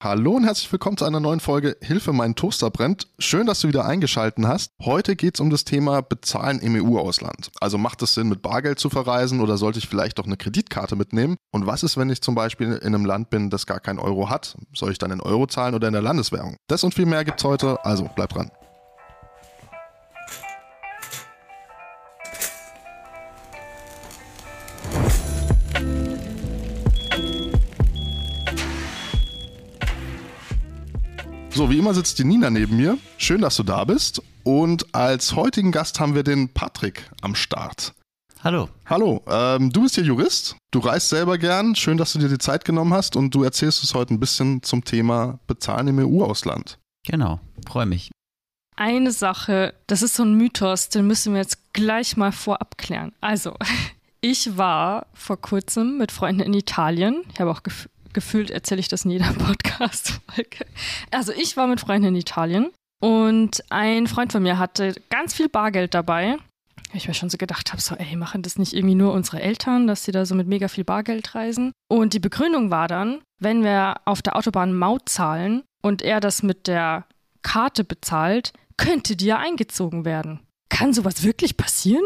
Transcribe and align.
Hallo 0.00 0.36
und 0.36 0.44
herzlich 0.44 0.70
willkommen 0.70 0.96
zu 0.96 1.04
einer 1.06 1.18
neuen 1.18 1.40
Folge 1.40 1.76
Hilfe, 1.82 2.12
mein 2.12 2.36
Toaster 2.36 2.70
brennt. 2.70 3.08
Schön, 3.18 3.48
dass 3.48 3.62
du 3.62 3.66
wieder 3.66 3.84
eingeschalten 3.84 4.46
hast. 4.46 4.70
Heute 4.80 5.16
geht 5.16 5.34
es 5.34 5.40
um 5.40 5.50
das 5.50 5.64
Thema 5.64 6.02
Bezahlen 6.02 6.60
im 6.60 6.76
EU-Ausland. 6.76 7.50
Also 7.60 7.78
macht 7.78 8.00
es 8.02 8.14
Sinn, 8.14 8.28
mit 8.28 8.40
Bargeld 8.40 8.78
zu 8.78 8.90
verreisen 8.90 9.40
oder 9.40 9.56
sollte 9.56 9.80
ich 9.80 9.88
vielleicht 9.88 10.20
doch 10.20 10.26
eine 10.26 10.36
Kreditkarte 10.36 10.94
mitnehmen? 10.94 11.34
Und 11.50 11.66
was 11.66 11.82
ist, 11.82 11.96
wenn 11.96 12.10
ich 12.10 12.22
zum 12.22 12.36
Beispiel 12.36 12.74
in 12.74 12.94
einem 12.94 13.06
Land 13.06 13.30
bin, 13.30 13.50
das 13.50 13.66
gar 13.66 13.80
kein 13.80 13.98
Euro 13.98 14.30
hat? 14.30 14.56
Soll 14.72 14.92
ich 14.92 14.98
dann 14.98 15.10
in 15.10 15.20
Euro 15.20 15.48
zahlen 15.48 15.74
oder 15.74 15.88
in 15.88 15.94
der 15.94 16.02
Landeswährung? 16.02 16.58
Das 16.68 16.84
und 16.84 16.94
viel 16.94 17.06
mehr 17.06 17.24
gibt's 17.24 17.42
heute, 17.42 17.84
also 17.84 18.08
bleib 18.14 18.28
dran. 18.28 18.52
So, 31.58 31.68
wie 31.70 31.78
immer 31.78 31.92
sitzt 31.92 32.20
die 32.20 32.24
Nina 32.24 32.50
neben 32.50 32.76
mir. 32.76 32.98
Schön, 33.16 33.40
dass 33.40 33.56
du 33.56 33.64
da 33.64 33.84
bist. 33.84 34.22
Und 34.44 34.94
als 34.94 35.34
heutigen 35.34 35.72
Gast 35.72 35.98
haben 35.98 36.14
wir 36.14 36.22
den 36.22 36.50
Patrick 36.50 37.10
am 37.20 37.34
Start. 37.34 37.94
Hallo. 38.44 38.68
Hallo, 38.86 39.24
ähm, 39.26 39.72
du 39.72 39.82
bist 39.82 39.96
hier 39.96 40.04
Jurist, 40.04 40.54
du 40.70 40.78
reist 40.78 41.08
selber 41.08 41.36
gern. 41.36 41.74
Schön, 41.74 41.98
dass 41.98 42.12
du 42.12 42.20
dir 42.20 42.28
die 42.28 42.38
Zeit 42.38 42.64
genommen 42.64 42.94
hast 42.94 43.16
und 43.16 43.34
du 43.34 43.42
erzählst 43.42 43.82
uns 43.82 43.92
heute 43.92 44.14
ein 44.14 44.20
bisschen 44.20 44.62
zum 44.62 44.84
Thema 44.84 45.40
Bezahlen 45.48 45.88
im 45.88 45.98
EU-Ausland. 45.98 46.78
Genau, 47.04 47.40
freue 47.66 47.86
mich. 47.86 48.12
Eine 48.76 49.10
Sache, 49.10 49.74
das 49.88 50.02
ist 50.02 50.14
so 50.14 50.22
ein 50.22 50.34
Mythos, 50.34 50.90
den 50.90 51.08
müssen 51.08 51.32
wir 51.32 51.40
jetzt 51.40 51.72
gleich 51.72 52.16
mal 52.16 52.30
vorab 52.30 52.78
klären. 52.78 53.10
Also, 53.20 53.56
ich 54.20 54.56
war 54.56 55.06
vor 55.12 55.40
kurzem 55.40 55.98
mit 55.98 56.12
Freunden 56.12 56.42
in 56.42 56.54
Italien. 56.54 57.24
Ich 57.32 57.40
habe 57.40 57.50
auch 57.50 57.64
gef 57.64 57.88
gefühlt 58.12 58.50
erzähle 58.50 58.80
ich 58.80 58.88
das 58.88 59.04
in 59.04 59.10
jeder 59.10 59.32
Podcast-Folge. 59.38 60.66
Also 61.10 61.32
ich 61.32 61.56
war 61.56 61.66
mit 61.66 61.80
Freunden 61.80 62.08
in 62.08 62.16
Italien 62.16 62.70
und 63.00 63.62
ein 63.70 64.06
Freund 64.06 64.32
von 64.32 64.42
mir 64.42 64.58
hatte 64.58 64.94
ganz 65.10 65.34
viel 65.34 65.48
Bargeld 65.48 65.94
dabei. 65.94 66.36
Ich 66.94 67.06
mir 67.06 67.14
schon 67.14 67.28
so 67.28 67.36
gedacht 67.36 67.70
habe, 67.72 67.82
so, 67.82 67.94
ey, 67.96 68.16
machen 68.16 68.42
das 68.42 68.58
nicht 68.58 68.72
irgendwie 68.72 68.94
nur 68.94 69.12
unsere 69.12 69.42
Eltern, 69.42 69.86
dass 69.86 70.04
sie 70.04 70.12
da 70.12 70.24
so 70.24 70.34
mit 70.34 70.48
mega 70.48 70.68
viel 70.68 70.84
Bargeld 70.84 71.34
reisen? 71.34 71.72
Und 71.88 72.14
die 72.14 72.18
Begründung 72.18 72.70
war 72.70 72.88
dann, 72.88 73.20
wenn 73.38 73.62
wir 73.62 73.96
auf 74.06 74.22
der 74.22 74.36
Autobahn 74.36 74.74
Maut 74.74 75.08
zahlen 75.08 75.64
und 75.82 76.00
er 76.00 76.20
das 76.20 76.42
mit 76.42 76.66
der 76.66 77.04
Karte 77.42 77.84
bezahlt, 77.84 78.52
könnte 78.78 79.16
die 79.16 79.26
ja 79.26 79.38
eingezogen 79.38 80.04
werden. 80.04 80.40
Kann 80.70 80.94
sowas 80.94 81.24
wirklich 81.24 81.56
passieren? 81.56 82.04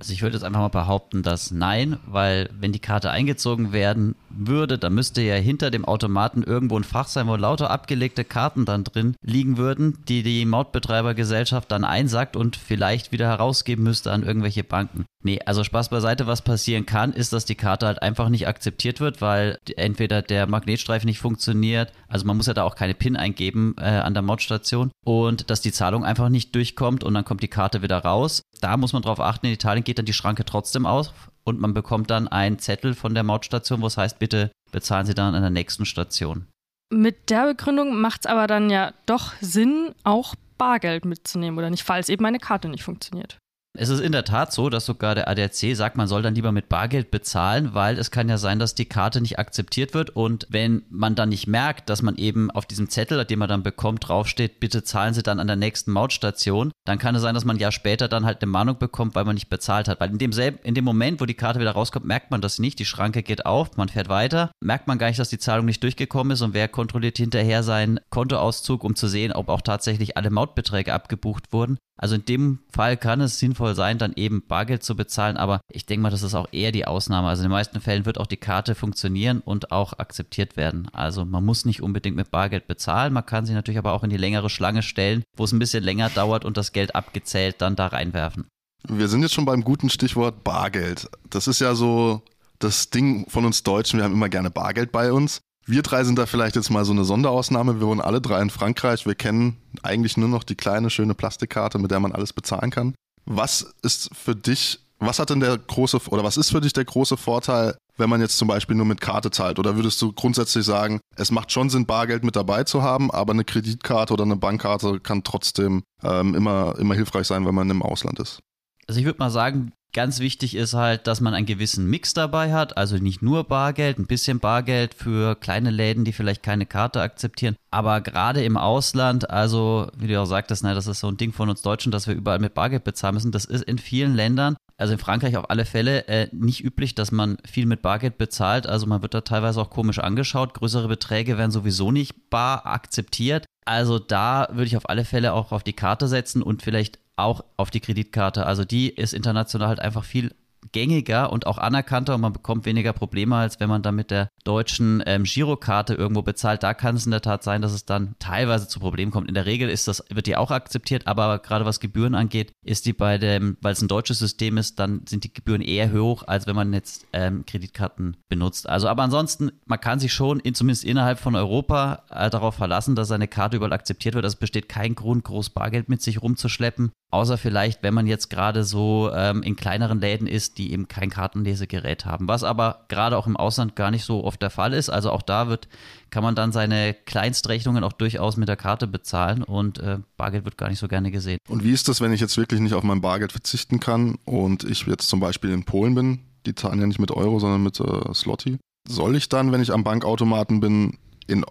Also 0.00 0.14
ich 0.14 0.22
würde 0.22 0.36
jetzt 0.36 0.44
einfach 0.44 0.60
mal 0.60 0.68
behaupten, 0.68 1.22
dass 1.22 1.50
nein, 1.50 1.98
weil 2.06 2.48
wenn 2.58 2.72
die 2.72 2.78
Karte 2.78 3.10
eingezogen 3.10 3.72
werden 3.72 4.14
würde, 4.30 4.78
dann 4.78 4.94
müsste 4.94 5.20
ja 5.20 5.34
hinter 5.34 5.70
dem 5.70 5.84
Automaten 5.84 6.42
irgendwo 6.42 6.78
ein 6.78 6.84
Fach 6.84 7.06
sein, 7.06 7.26
wo 7.26 7.36
lauter 7.36 7.70
abgelegte 7.70 8.24
Karten 8.24 8.64
dann 8.64 8.84
drin 8.84 9.14
liegen 9.22 9.58
würden, 9.58 9.98
die 10.08 10.22
die 10.22 10.46
Mautbetreibergesellschaft 10.46 11.70
dann 11.70 11.84
einsackt 11.84 12.34
und 12.34 12.56
vielleicht 12.56 13.12
wieder 13.12 13.28
herausgeben 13.28 13.84
müsste 13.84 14.10
an 14.10 14.22
irgendwelche 14.22 14.64
Banken. 14.64 15.04
Nee, 15.22 15.40
also 15.44 15.64
Spaß 15.64 15.90
beiseite, 15.90 16.26
was 16.26 16.40
passieren 16.40 16.86
kann, 16.86 17.12
ist, 17.12 17.34
dass 17.34 17.44
die 17.44 17.54
Karte 17.54 17.86
halt 17.86 18.00
einfach 18.00 18.30
nicht 18.30 18.48
akzeptiert 18.48 19.00
wird, 19.00 19.20
weil 19.20 19.58
entweder 19.76 20.22
der 20.22 20.46
Magnetstreifen 20.46 21.06
nicht 21.06 21.18
funktioniert, 21.18 21.92
also 22.08 22.26
man 22.26 22.38
muss 22.38 22.46
ja 22.46 22.54
da 22.54 22.64
auch 22.64 22.74
keine 22.74 22.94
PIN 22.94 23.16
eingeben 23.16 23.74
äh, 23.78 23.82
an 23.82 24.14
der 24.14 24.22
Mautstation 24.22 24.90
und 25.04 25.50
dass 25.50 25.60
die 25.60 25.72
Zahlung 25.72 26.04
einfach 26.06 26.30
nicht 26.30 26.54
durchkommt 26.54 27.04
und 27.04 27.12
dann 27.12 27.26
kommt 27.26 27.42
die 27.42 27.48
Karte 27.48 27.82
wieder 27.82 27.98
raus. 27.98 28.42
Da 28.62 28.78
muss 28.78 28.94
man 28.94 29.02
drauf 29.02 29.20
achten, 29.20 29.46
in 29.46 29.52
Italien 29.52 29.84
geht 29.90 29.98
dann 29.98 30.06
die 30.06 30.12
Schranke 30.12 30.44
trotzdem 30.44 30.86
auf 30.86 31.32
und 31.42 31.58
man 31.58 31.74
bekommt 31.74 32.12
dann 32.12 32.28
einen 32.28 32.60
Zettel 32.60 32.94
von 32.94 33.12
der 33.12 33.24
Mautstation, 33.24 33.82
wo 33.82 33.88
es 33.88 33.96
heißt, 33.96 34.20
bitte 34.20 34.52
bezahlen 34.70 35.04
Sie 35.04 35.14
dann 35.14 35.34
an 35.34 35.42
der 35.42 35.50
nächsten 35.50 35.84
Station. 35.84 36.46
Mit 36.94 37.28
der 37.28 37.46
Begründung 37.46 38.00
macht 38.00 38.20
es 38.20 38.26
aber 38.26 38.46
dann 38.46 38.70
ja 38.70 38.94
doch 39.06 39.32
Sinn, 39.40 39.92
auch 40.04 40.36
Bargeld 40.58 41.04
mitzunehmen 41.04 41.58
oder 41.58 41.70
nicht, 41.70 41.82
falls 41.82 42.08
eben 42.08 42.22
meine 42.22 42.38
Karte 42.38 42.68
nicht 42.68 42.84
funktioniert. 42.84 43.36
Es 43.78 43.88
ist 43.88 44.00
in 44.00 44.10
der 44.10 44.24
Tat 44.24 44.52
so, 44.52 44.68
dass 44.68 44.84
sogar 44.84 45.14
der 45.14 45.28
ADAC 45.28 45.76
sagt, 45.76 45.96
man 45.96 46.08
soll 46.08 46.22
dann 46.22 46.34
lieber 46.34 46.50
mit 46.50 46.68
Bargeld 46.68 47.12
bezahlen, 47.12 47.72
weil 47.72 47.98
es 47.98 48.10
kann 48.10 48.28
ja 48.28 48.36
sein, 48.36 48.58
dass 48.58 48.74
die 48.74 48.86
Karte 48.86 49.20
nicht 49.20 49.38
akzeptiert 49.38 49.94
wird 49.94 50.10
und 50.10 50.48
wenn 50.50 50.82
man 50.90 51.14
dann 51.14 51.28
nicht 51.28 51.46
merkt, 51.46 51.88
dass 51.88 52.02
man 52.02 52.16
eben 52.16 52.50
auf 52.50 52.66
diesem 52.66 52.88
Zettel, 52.88 53.24
den 53.24 53.38
man 53.38 53.48
dann 53.48 53.62
bekommt, 53.62 54.08
draufsteht, 54.08 54.58
bitte 54.58 54.82
zahlen 54.82 55.14
Sie 55.14 55.22
dann 55.22 55.38
an 55.38 55.46
der 55.46 55.54
nächsten 55.54 55.92
Mautstation, 55.92 56.72
dann 56.84 56.98
kann 56.98 57.14
es 57.14 57.22
sein, 57.22 57.34
dass 57.34 57.44
man 57.44 57.56
ein 57.56 57.60
Jahr 57.60 57.70
später 57.70 58.08
dann 58.08 58.26
halt 58.26 58.42
eine 58.42 58.50
Mahnung 58.50 58.76
bekommt, 58.76 59.14
weil 59.14 59.24
man 59.24 59.34
nicht 59.34 59.50
bezahlt 59.50 59.86
hat. 59.86 60.00
Weil 60.00 60.10
in 60.10 60.18
dem, 60.18 60.32
selben, 60.32 60.58
in 60.64 60.74
dem 60.74 60.84
Moment, 60.84 61.20
wo 61.20 61.24
die 61.24 61.34
Karte 61.34 61.60
wieder 61.60 61.70
rauskommt, 61.70 62.04
merkt 62.04 62.32
man 62.32 62.40
das 62.40 62.58
nicht, 62.58 62.80
die 62.80 62.84
Schranke 62.84 63.22
geht 63.22 63.46
auf, 63.46 63.76
man 63.76 63.88
fährt 63.88 64.08
weiter, 64.08 64.50
merkt 64.60 64.88
man 64.88 64.98
gar 64.98 65.06
nicht, 65.06 65.20
dass 65.20 65.28
die 65.28 65.38
Zahlung 65.38 65.66
nicht 65.66 65.82
durchgekommen 65.84 66.32
ist 66.32 66.42
und 66.42 66.54
wer 66.54 66.66
kontrolliert 66.66 67.18
hinterher 67.18 67.62
seinen 67.62 68.00
Kontoauszug, 68.10 68.82
um 68.82 68.96
zu 68.96 69.06
sehen, 69.06 69.32
ob 69.32 69.48
auch 69.48 69.60
tatsächlich 69.60 70.16
alle 70.16 70.30
Mautbeträge 70.30 70.92
abgebucht 70.92 71.52
wurden. 71.52 71.78
Also 72.00 72.14
in 72.14 72.24
dem 72.24 72.60
Fall 72.72 72.96
kann 72.96 73.20
es 73.20 73.38
sinnvoll 73.38 73.74
sein, 73.74 73.98
dann 73.98 74.14
eben 74.16 74.42
Bargeld 74.48 74.82
zu 74.82 74.96
bezahlen, 74.96 75.36
aber 75.36 75.60
ich 75.70 75.84
denke 75.84 76.02
mal, 76.02 76.10
das 76.10 76.22
ist 76.22 76.34
auch 76.34 76.48
eher 76.50 76.72
die 76.72 76.86
Ausnahme. 76.86 77.28
Also 77.28 77.42
in 77.42 77.48
den 77.48 77.52
meisten 77.52 77.82
Fällen 77.82 78.06
wird 78.06 78.18
auch 78.18 78.26
die 78.26 78.38
Karte 78.38 78.74
funktionieren 78.74 79.42
und 79.44 79.70
auch 79.70 79.98
akzeptiert 79.98 80.56
werden. 80.56 80.88
Also 80.94 81.26
man 81.26 81.44
muss 81.44 81.66
nicht 81.66 81.82
unbedingt 81.82 82.16
mit 82.16 82.30
Bargeld 82.30 82.66
bezahlen, 82.66 83.12
man 83.12 83.26
kann 83.26 83.44
sich 83.44 83.54
natürlich 83.54 83.78
aber 83.78 83.92
auch 83.92 84.02
in 84.02 84.08
die 84.08 84.16
längere 84.16 84.48
Schlange 84.48 84.82
stellen, 84.82 85.22
wo 85.36 85.44
es 85.44 85.52
ein 85.52 85.58
bisschen 85.58 85.84
länger 85.84 86.08
dauert 86.08 86.46
und 86.46 86.56
das 86.56 86.72
Geld 86.72 86.94
abgezählt 86.94 87.56
dann 87.58 87.76
da 87.76 87.88
reinwerfen. 87.88 88.46
Wir 88.88 89.08
sind 89.08 89.20
jetzt 89.20 89.34
schon 89.34 89.44
beim 89.44 89.62
guten 89.62 89.90
Stichwort 89.90 90.42
Bargeld. 90.42 91.06
Das 91.28 91.48
ist 91.48 91.60
ja 91.60 91.74
so 91.74 92.22
das 92.60 92.88
Ding 92.88 93.28
von 93.28 93.44
uns 93.44 93.62
Deutschen, 93.62 93.98
wir 93.98 94.04
haben 94.04 94.14
immer 94.14 94.30
gerne 94.30 94.50
Bargeld 94.50 94.90
bei 94.90 95.12
uns. 95.12 95.42
Wir 95.66 95.82
drei 95.82 96.02
sind 96.04 96.18
da 96.18 96.26
vielleicht 96.26 96.56
jetzt 96.56 96.70
mal 96.70 96.84
so 96.84 96.92
eine 96.92 97.04
Sonderausnahme. 97.04 97.78
Wir 97.78 97.86
wohnen 97.86 98.00
alle 98.00 98.20
drei 98.20 98.40
in 98.40 98.50
Frankreich. 98.50 99.06
Wir 99.06 99.14
kennen 99.14 99.56
eigentlich 99.82 100.16
nur 100.16 100.28
noch 100.28 100.44
die 100.44 100.54
kleine, 100.54 100.90
schöne 100.90 101.14
Plastikkarte, 101.14 101.78
mit 101.78 101.90
der 101.90 102.00
man 102.00 102.12
alles 102.12 102.32
bezahlen 102.32 102.70
kann. 102.70 102.94
Was 103.26 103.74
ist 103.82 104.10
für 104.14 104.34
dich, 104.34 104.80
was 104.98 105.18
hat 105.18 105.30
denn 105.30 105.40
der 105.40 105.56
große, 105.58 105.98
oder 106.10 106.24
was 106.24 106.36
ist 106.36 106.50
für 106.50 106.60
dich 106.60 106.72
der 106.72 106.84
große 106.84 107.16
Vorteil, 107.16 107.76
wenn 107.96 108.10
man 108.10 108.20
jetzt 108.20 108.38
zum 108.38 108.48
Beispiel 108.48 108.76
nur 108.76 108.86
mit 108.86 109.00
Karte 109.00 109.30
zahlt? 109.30 109.58
Oder 109.58 109.76
würdest 109.76 110.00
du 110.02 110.12
grundsätzlich 110.12 110.64
sagen, 110.64 111.00
es 111.16 111.30
macht 111.30 111.52
schon 111.52 111.70
Sinn, 111.70 111.86
Bargeld 111.86 112.24
mit 112.24 112.36
dabei 112.36 112.64
zu 112.64 112.82
haben, 112.82 113.10
aber 113.10 113.32
eine 113.32 113.44
Kreditkarte 113.44 114.12
oder 114.12 114.24
eine 114.24 114.36
Bankkarte 114.36 115.00
kann 115.00 115.22
trotzdem 115.22 115.82
ähm, 116.02 116.34
immer, 116.34 116.76
immer 116.78 116.94
hilfreich 116.94 117.26
sein, 117.26 117.46
wenn 117.46 117.54
man 117.54 117.70
im 117.70 117.82
Ausland 117.82 118.18
ist? 118.18 118.40
Also 118.86 118.98
ich 118.98 119.06
würde 119.06 119.18
mal 119.18 119.30
sagen, 119.30 119.72
Ganz 119.92 120.20
wichtig 120.20 120.54
ist 120.54 120.74
halt, 120.74 121.08
dass 121.08 121.20
man 121.20 121.34
einen 121.34 121.46
gewissen 121.46 121.86
Mix 121.86 122.14
dabei 122.14 122.52
hat, 122.52 122.76
also 122.76 122.96
nicht 122.98 123.22
nur 123.22 123.42
Bargeld, 123.42 123.98
ein 123.98 124.06
bisschen 124.06 124.38
Bargeld 124.38 124.94
für 124.94 125.34
kleine 125.34 125.70
Läden, 125.70 126.04
die 126.04 126.12
vielleicht 126.12 126.44
keine 126.44 126.64
Karte 126.64 127.02
akzeptieren, 127.02 127.56
aber 127.72 128.00
gerade 128.00 128.44
im 128.44 128.56
Ausland, 128.56 129.30
also 129.30 129.90
wie 129.96 130.06
du 130.06 130.20
auch 130.20 130.26
sagtest, 130.26 130.62
ne, 130.62 130.74
das 130.74 130.86
ist 130.86 131.00
so 131.00 131.08
ein 131.08 131.16
Ding 131.16 131.32
von 131.32 131.50
uns 131.50 131.62
Deutschen, 131.62 131.90
dass 131.90 132.06
wir 132.06 132.14
überall 132.14 132.38
mit 132.38 132.54
Bargeld 132.54 132.84
bezahlen 132.84 133.14
müssen, 133.14 133.32
das 133.32 133.46
ist 133.46 133.64
in 133.64 133.78
vielen 133.78 134.14
Ländern, 134.14 134.56
also 134.76 134.92
in 134.92 135.00
Frankreich 135.00 135.36
auf 135.36 135.50
alle 135.50 135.64
Fälle 135.64 136.06
äh, 136.06 136.28
nicht 136.30 136.62
üblich, 136.62 136.94
dass 136.94 137.10
man 137.10 137.38
viel 137.44 137.66
mit 137.66 137.82
Bargeld 137.82 138.16
bezahlt, 138.16 138.68
also 138.68 138.86
man 138.86 139.02
wird 139.02 139.14
da 139.14 139.22
teilweise 139.22 139.60
auch 139.60 139.70
komisch 139.70 139.98
angeschaut, 139.98 140.54
größere 140.54 140.86
Beträge 140.86 141.36
werden 141.36 141.50
sowieso 141.50 141.90
nicht 141.90 142.30
bar 142.30 142.64
akzeptiert. 142.64 143.44
Also 143.66 143.98
da 143.98 144.48
würde 144.50 144.66
ich 144.66 144.76
auf 144.76 144.88
alle 144.88 145.04
Fälle 145.04 145.32
auch 145.32 145.52
auf 145.52 145.62
die 145.62 145.74
Karte 145.74 146.08
setzen 146.08 146.42
und 146.42 146.62
vielleicht 146.62 146.98
auch 147.22 147.44
auf 147.56 147.70
die 147.70 147.80
Kreditkarte. 147.80 148.46
Also 148.46 148.64
die 148.64 148.88
ist 148.88 149.14
international 149.14 149.68
halt 149.68 149.80
einfach 149.80 150.04
viel 150.04 150.30
gängiger 150.72 151.32
und 151.32 151.46
auch 151.46 151.58
anerkannter 151.58 152.14
und 152.14 152.20
man 152.20 152.32
bekommt 152.32 152.64
weniger 152.64 152.92
Probleme, 152.92 153.36
als 153.36 153.60
wenn 153.60 153.68
man 153.68 153.82
dann 153.82 153.94
mit 153.94 154.10
der 154.10 154.28
deutschen 154.44 155.02
ähm, 155.06 155.24
Girokarte 155.24 155.94
irgendwo 155.94 156.22
bezahlt. 156.22 156.62
Da 156.62 156.74
kann 156.74 156.96
es 156.96 157.04
in 157.04 157.10
der 157.10 157.22
Tat 157.22 157.42
sein, 157.42 157.62
dass 157.62 157.72
es 157.72 157.84
dann 157.84 158.14
teilweise 158.18 158.68
zu 158.68 158.80
Problemen 158.80 159.10
kommt. 159.10 159.28
In 159.28 159.34
der 159.34 159.46
Regel 159.46 159.68
ist 159.68 159.88
das, 159.88 160.04
wird 160.10 160.26
die 160.26 160.36
auch 160.36 160.50
akzeptiert, 160.50 161.06
aber 161.06 161.38
gerade 161.38 161.64
was 161.64 161.80
Gebühren 161.80 162.14
angeht, 162.14 162.52
ist 162.64 162.86
die 162.86 162.92
bei 162.92 163.18
dem, 163.18 163.56
weil 163.60 163.72
es 163.72 163.82
ein 163.82 163.88
deutsches 163.88 164.18
System 164.18 164.56
ist, 164.58 164.78
dann 164.78 165.02
sind 165.08 165.24
die 165.24 165.32
Gebühren 165.32 165.62
eher 165.62 165.92
hoch, 165.92 166.24
als 166.26 166.46
wenn 166.46 166.56
man 166.56 166.72
jetzt 166.72 167.06
ähm, 167.12 167.44
Kreditkarten 167.46 168.16
benutzt. 168.28 168.68
Also, 168.68 168.88
aber 168.88 169.02
ansonsten, 169.02 169.52
man 169.66 169.80
kann 169.80 170.00
sich 170.00 170.12
schon 170.12 170.40
in, 170.40 170.54
zumindest 170.54 170.84
innerhalb 170.84 171.18
von 171.18 171.36
Europa 171.36 172.04
äh, 172.10 172.30
darauf 172.30 172.54
verlassen, 172.54 172.94
dass 172.94 173.08
seine 173.08 173.28
Karte 173.28 173.56
überall 173.56 173.72
akzeptiert 173.72 174.14
wird. 174.14 174.24
Es 174.24 174.36
besteht 174.36 174.68
kein 174.68 174.94
Grund, 174.94 175.24
groß 175.24 175.50
Bargeld 175.50 175.88
mit 175.88 176.02
sich 176.02 176.22
rumzuschleppen. 176.22 176.92
Außer 177.12 177.38
vielleicht, 177.38 177.82
wenn 177.82 177.92
man 177.92 178.06
jetzt 178.06 178.30
gerade 178.30 178.62
so 178.62 179.10
ähm, 179.12 179.42
in 179.42 179.56
kleineren 179.56 180.00
Läden 180.00 180.28
ist, 180.28 180.58
die 180.58 180.72
eben 180.72 180.86
kein 180.86 181.10
Kartenlesegerät 181.10 182.04
haben. 182.04 182.28
Was 182.28 182.44
aber 182.44 182.84
gerade 182.86 183.18
auch 183.18 183.26
im 183.26 183.36
Ausland 183.36 183.74
gar 183.74 183.90
nicht 183.90 184.04
so 184.04 184.22
oft 184.22 184.40
der 184.40 184.50
Fall 184.50 184.72
ist. 184.72 184.90
Also 184.90 185.10
auch 185.10 185.22
da 185.22 185.48
wird, 185.48 185.66
kann 186.10 186.22
man 186.22 186.36
dann 186.36 186.52
seine 186.52 186.94
Kleinstrechnungen 186.94 187.82
auch 187.82 187.92
durchaus 187.92 188.36
mit 188.36 188.48
der 188.48 188.56
Karte 188.56 188.86
bezahlen 188.86 189.42
und 189.42 189.80
äh, 189.80 189.98
Bargeld 190.16 190.44
wird 190.44 190.56
gar 190.56 190.68
nicht 190.68 190.78
so 190.78 190.86
gerne 190.86 191.10
gesehen. 191.10 191.38
Und 191.48 191.64
wie 191.64 191.72
ist 191.72 191.88
das, 191.88 192.00
wenn 192.00 192.12
ich 192.12 192.20
jetzt 192.20 192.36
wirklich 192.36 192.60
nicht 192.60 192.74
auf 192.74 192.84
mein 192.84 193.00
Bargeld 193.00 193.32
verzichten 193.32 193.80
kann 193.80 194.16
und 194.24 194.62
ich 194.62 194.86
jetzt 194.86 195.08
zum 195.08 195.18
Beispiel 195.18 195.50
in 195.50 195.64
Polen 195.64 195.96
bin? 195.96 196.20
Die 196.46 196.54
zahlen 196.54 196.80
ja 196.80 196.86
nicht 196.86 197.00
mit 197.00 197.10
Euro, 197.10 197.40
sondern 197.40 197.64
mit 197.64 197.80
äh, 197.80 198.14
Slotty. 198.14 198.58
Soll 198.88 199.16
ich 199.16 199.28
dann, 199.28 199.50
wenn 199.50 199.60
ich 199.60 199.72
am 199.72 199.82
Bankautomaten 199.82 200.60
bin, 200.60 200.96
in 201.26 201.44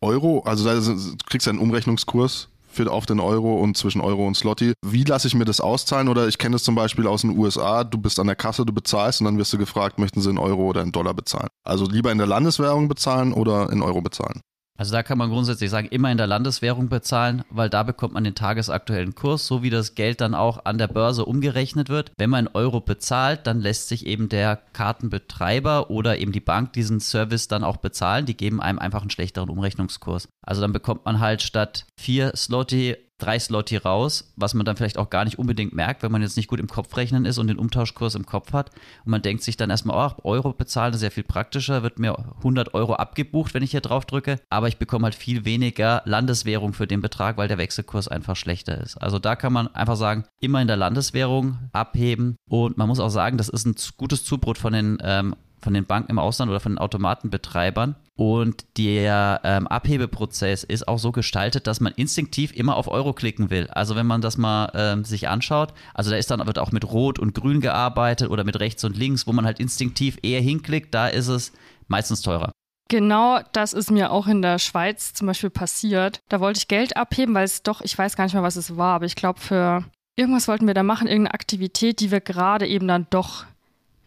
Euro, 0.00 0.40
also 0.44 0.64
du 0.70 1.16
kriegst 1.26 1.46
ja 1.46 1.50
einen 1.50 1.60
Umrechnungskurs 1.60 2.48
für 2.74 2.90
auf 2.90 3.06
den 3.06 3.20
Euro 3.20 3.54
und 3.54 3.76
zwischen 3.76 4.00
Euro 4.00 4.26
und 4.26 4.36
Slotty. 4.36 4.74
Wie 4.84 5.04
lasse 5.04 5.28
ich 5.28 5.34
mir 5.34 5.44
das 5.44 5.60
auszahlen? 5.60 6.08
Oder 6.08 6.28
ich 6.28 6.38
kenne 6.38 6.56
es 6.56 6.64
zum 6.64 6.74
Beispiel 6.74 7.06
aus 7.06 7.22
den 7.22 7.36
USA, 7.36 7.84
du 7.84 7.98
bist 7.98 8.18
an 8.18 8.26
der 8.26 8.36
Kasse, 8.36 8.66
du 8.66 8.72
bezahlst 8.72 9.20
und 9.20 9.26
dann 9.26 9.38
wirst 9.38 9.52
du 9.52 9.58
gefragt, 9.58 9.98
möchten 9.98 10.20
sie 10.20 10.30
in 10.30 10.38
Euro 10.38 10.62
oder 10.62 10.82
in 10.82 10.92
Dollar 10.92 11.14
bezahlen. 11.14 11.48
Also 11.64 11.86
lieber 11.86 12.12
in 12.12 12.18
der 12.18 12.26
Landeswährung 12.26 12.88
bezahlen 12.88 13.32
oder 13.32 13.70
in 13.70 13.82
Euro 13.82 14.00
bezahlen. 14.00 14.40
Also 14.76 14.92
da 14.92 15.02
kann 15.04 15.18
man 15.18 15.30
grundsätzlich 15.30 15.70
sagen, 15.70 15.88
immer 15.88 16.10
in 16.10 16.18
der 16.18 16.26
Landeswährung 16.26 16.88
bezahlen, 16.88 17.44
weil 17.48 17.70
da 17.70 17.84
bekommt 17.84 18.14
man 18.14 18.24
den 18.24 18.34
tagesaktuellen 18.34 19.14
Kurs, 19.14 19.46
so 19.46 19.62
wie 19.62 19.70
das 19.70 19.94
Geld 19.94 20.20
dann 20.20 20.34
auch 20.34 20.64
an 20.64 20.78
der 20.78 20.88
Börse 20.88 21.24
umgerechnet 21.24 21.88
wird. 21.88 22.10
Wenn 22.18 22.30
man 22.30 22.46
in 22.46 22.54
Euro 22.54 22.80
bezahlt, 22.80 23.46
dann 23.46 23.60
lässt 23.60 23.88
sich 23.88 24.04
eben 24.04 24.28
der 24.28 24.56
Kartenbetreiber 24.72 25.90
oder 25.90 26.18
eben 26.18 26.32
die 26.32 26.40
Bank 26.40 26.72
diesen 26.72 26.98
Service 26.98 27.46
dann 27.46 27.62
auch 27.62 27.76
bezahlen. 27.76 28.26
Die 28.26 28.36
geben 28.36 28.60
einem 28.60 28.80
einfach 28.80 29.02
einen 29.02 29.10
schlechteren 29.10 29.48
Umrechnungskurs. 29.48 30.28
Also 30.42 30.60
dann 30.60 30.72
bekommt 30.72 31.04
man 31.04 31.20
halt 31.20 31.42
statt 31.42 31.86
vier 31.96 32.32
Slotty 32.34 32.96
drei 33.18 33.38
Slotty 33.38 33.76
raus, 33.76 34.32
was 34.36 34.54
man 34.54 34.64
dann 34.64 34.76
vielleicht 34.76 34.98
auch 34.98 35.10
gar 35.10 35.24
nicht 35.24 35.38
unbedingt 35.38 35.72
merkt, 35.72 36.02
wenn 36.02 36.10
man 36.10 36.22
jetzt 36.22 36.36
nicht 36.36 36.48
gut 36.48 36.60
im 36.60 36.68
Kopf 36.68 36.96
rechnen 36.96 37.24
ist 37.24 37.38
und 37.38 37.46
den 37.46 37.58
Umtauschkurs 37.58 38.14
im 38.14 38.26
Kopf 38.26 38.52
hat. 38.52 38.70
Und 39.04 39.10
man 39.10 39.22
denkt 39.22 39.42
sich 39.42 39.56
dann 39.56 39.70
erstmal, 39.70 40.12
oh, 40.18 40.22
Euro 40.24 40.52
bezahlen 40.52 40.92
ist 40.94 41.00
sehr 41.00 41.10
viel 41.10 41.24
praktischer, 41.24 41.82
wird 41.82 41.98
mir 41.98 42.18
100 42.38 42.74
Euro 42.74 42.94
abgebucht, 42.94 43.54
wenn 43.54 43.62
ich 43.62 43.70
hier 43.70 43.80
drauf 43.80 44.04
drücke, 44.04 44.40
aber 44.50 44.68
ich 44.68 44.78
bekomme 44.78 45.04
halt 45.04 45.14
viel 45.14 45.44
weniger 45.44 46.02
Landeswährung 46.04 46.72
für 46.72 46.86
den 46.86 47.00
Betrag, 47.00 47.36
weil 47.36 47.48
der 47.48 47.58
Wechselkurs 47.58 48.08
einfach 48.08 48.36
schlechter 48.36 48.80
ist. 48.80 48.96
Also 48.96 49.18
da 49.18 49.36
kann 49.36 49.52
man 49.52 49.68
einfach 49.74 49.96
sagen, 49.96 50.24
immer 50.40 50.60
in 50.60 50.68
der 50.68 50.76
Landeswährung 50.76 51.58
abheben 51.72 52.36
und 52.48 52.76
man 52.76 52.88
muss 52.88 53.00
auch 53.00 53.10
sagen, 53.10 53.38
das 53.38 53.48
ist 53.48 53.66
ein 53.66 53.76
gutes 53.96 54.24
Zubrot 54.24 54.58
von 54.58 54.72
den 54.72 54.98
ähm, 55.02 55.36
von 55.64 55.74
den 55.74 55.86
Banken 55.86 56.12
im 56.12 56.18
Ausland 56.18 56.50
oder 56.50 56.60
von 56.60 56.72
den 56.72 56.78
Automatenbetreibern. 56.78 57.96
Und 58.16 58.64
der 58.78 59.40
ähm, 59.42 59.66
Abhebeprozess 59.66 60.62
ist 60.62 60.86
auch 60.86 61.00
so 61.00 61.10
gestaltet, 61.10 61.66
dass 61.66 61.80
man 61.80 61.92
instinktiv 61.94 62.52
immer 62.54 62.76
auf 62.76 62.86
Euro 62.86 63.12
klicken 63.12 63.50
will. 63.50 63.66
Also 63.70 63.96
wenn 63.96 64.06
man 64.06 64.20
das 64.20 64.38
mal 64.38 64.70
ähm, 64.74 65.04
sich 65.04 65.28
anschaut, 65.28 65.74
also 65.94 66.10
da 66.10 66.16
ist 66.16 66.30
dann 66.30 66.46
wird 66.46 66.60
auch 66.60 66.70
mit 66.70 66.84
Rot 66.84 67.18
und 67.18 67.34
Grün 67.34 67.60
gearbeitet 67.60 68.30
oder 68.30 68.44
mit 68.44 68.60
rechts 68.60 68.84
und 68.84 68.96
links, 68.96 69.26
wo 69.26 69.32
man 69.32 69.44
halt 69.44 69.58
instinktiv 69.58 70.18
eher 70.22 70.40
hinklickt, 70.40 70.94
da 70.94 71.08
ist 71.08 71.26
es 71.26 71.52
meistens 71.88 72.22
teurer. 72.22 72.52
Genau 72.88 73.40
das 73.52 73.72
ist 73.72 73.90
mir 73.90 74.12
auch 74.12 74.28
in 74.28 74.42
der 74.42 74.60
Schweiz 74.60 75.12
zum 75.14 75.26
Beispiel 75.26 75.50
passiert. 75.50 76.20
Da 76.28 76.38
wollte 76.38 76.58
ich 76.58 76.68
Geld 76.68 76.96
abheben, 76.96 77.34
weil 77.34 77.44
es 77.44 77.64
doch, 77.64 77.80
ich 77.80 77.98
weiß 77.98 78.14
gar 78.14 78.24
nicht 78.24 78.34
mehr, 78.34 78.42
was 78.44 78.56
es 78.56 78.76
war, 78.76 78.94
aber 78.94 79.06
ich 79.06 79.16
glaube, 79.16 79.40
für 79.40 79.84
irgendwas 80.16 80.46
wollten 80.46 80.68
wir 80.68 80.74
da 80.74 80.84
machen, 80.84 81.08
irgendeine 81.08 81.34
Aktivität, 81.34 81.98
die 81.98 82.12
wir 82.12 82.20
gerade 82.20 82.68
eben 82.68 82.86
dann 82.86 83.08
doch 83.10 83.46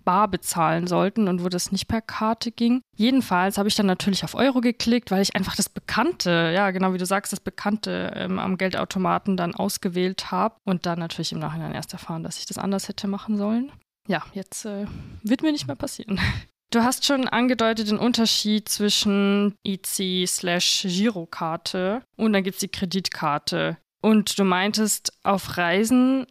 bar 0.08 0.30
bezahlen 0.30 0.88
sollten 0.88 1.28
und 1.28 1.44
wo 1.44 1.50
das 1.50 1.74
nicht 1.74 1.90
per 1.90 2.00
Karte 2.00 2.50
ging. 2.50 2.82
Jedenfalls 2.96 3.58
habe 3.58 3.68
ich 3.68 3.76
dann 3.76 3.88
natürlich 3.88 4.24
auf 4.24 4.36
Euro 4.36 4.62
geklickt, 4.62 5.12
weil 5.12 5.22
ich 5.22 5.36
einfach 5.36 5.58
das 5.58 5.68
Bekannte, 5.68 6.54
ja, 6.56 6.72
genau 6.72 6.94
wie 6.94 6.98
du 6.98 7.06
sagst, 7.06 7.34
das 7.34 7.42
Bekannte 7.42 8.14
ähm, 8.16 8.40
am 8.40 8.58
Geldautomaten 8.58 9.36
dann 9.36 9.54
ausgewählt 9.54 10.32
habe 10.32 10.56
und 10.64 10.86
dann 10.86 11.00
natürlich 11.00 11.34
im 11.34 11.40
Nachhinein 11.40 11.74
erst 11.74 11.92
erfahren, 11.92 12.24
dass 12.24 12.40
ich 12.40 12.46
das 12.46 12.58
anders 12.58 12.88
hätte 12.88 13.10
machen 13.10 13.36
sollen. 13.36 13.70
Ja, 14.08 14.24
jetzt 14.32 14.64
äh, 14.64 14.86
wird 15.24 15.42
mir 15.42 15.52
nicht 15.52 15.68
mehr 15.68 15.76
passieren. 15.76 16.20
Du 16.70 16.84
hast 16.84 17.06
schon 17.06 17.30
angedeutet 17.30 17.90
den 17.90 17.98
Unterschied 17.98 18.68
zwischen 18.68 19.56
IC 19.66 20.28
slash 20.28 20.86
Girokarte 20.86 22.02
und 22.18 22.34
dann 22.34 22.44
gibt 22.44 22.56
es 22.56 22.60
die 22.60 22.68
Kreditkarte. 22.68 23.78
Und 24.02 24.38
du 24.38 24.44
meintest, 24.44 25.14
auf 25.24 25.56
Reisen 25.56 26.28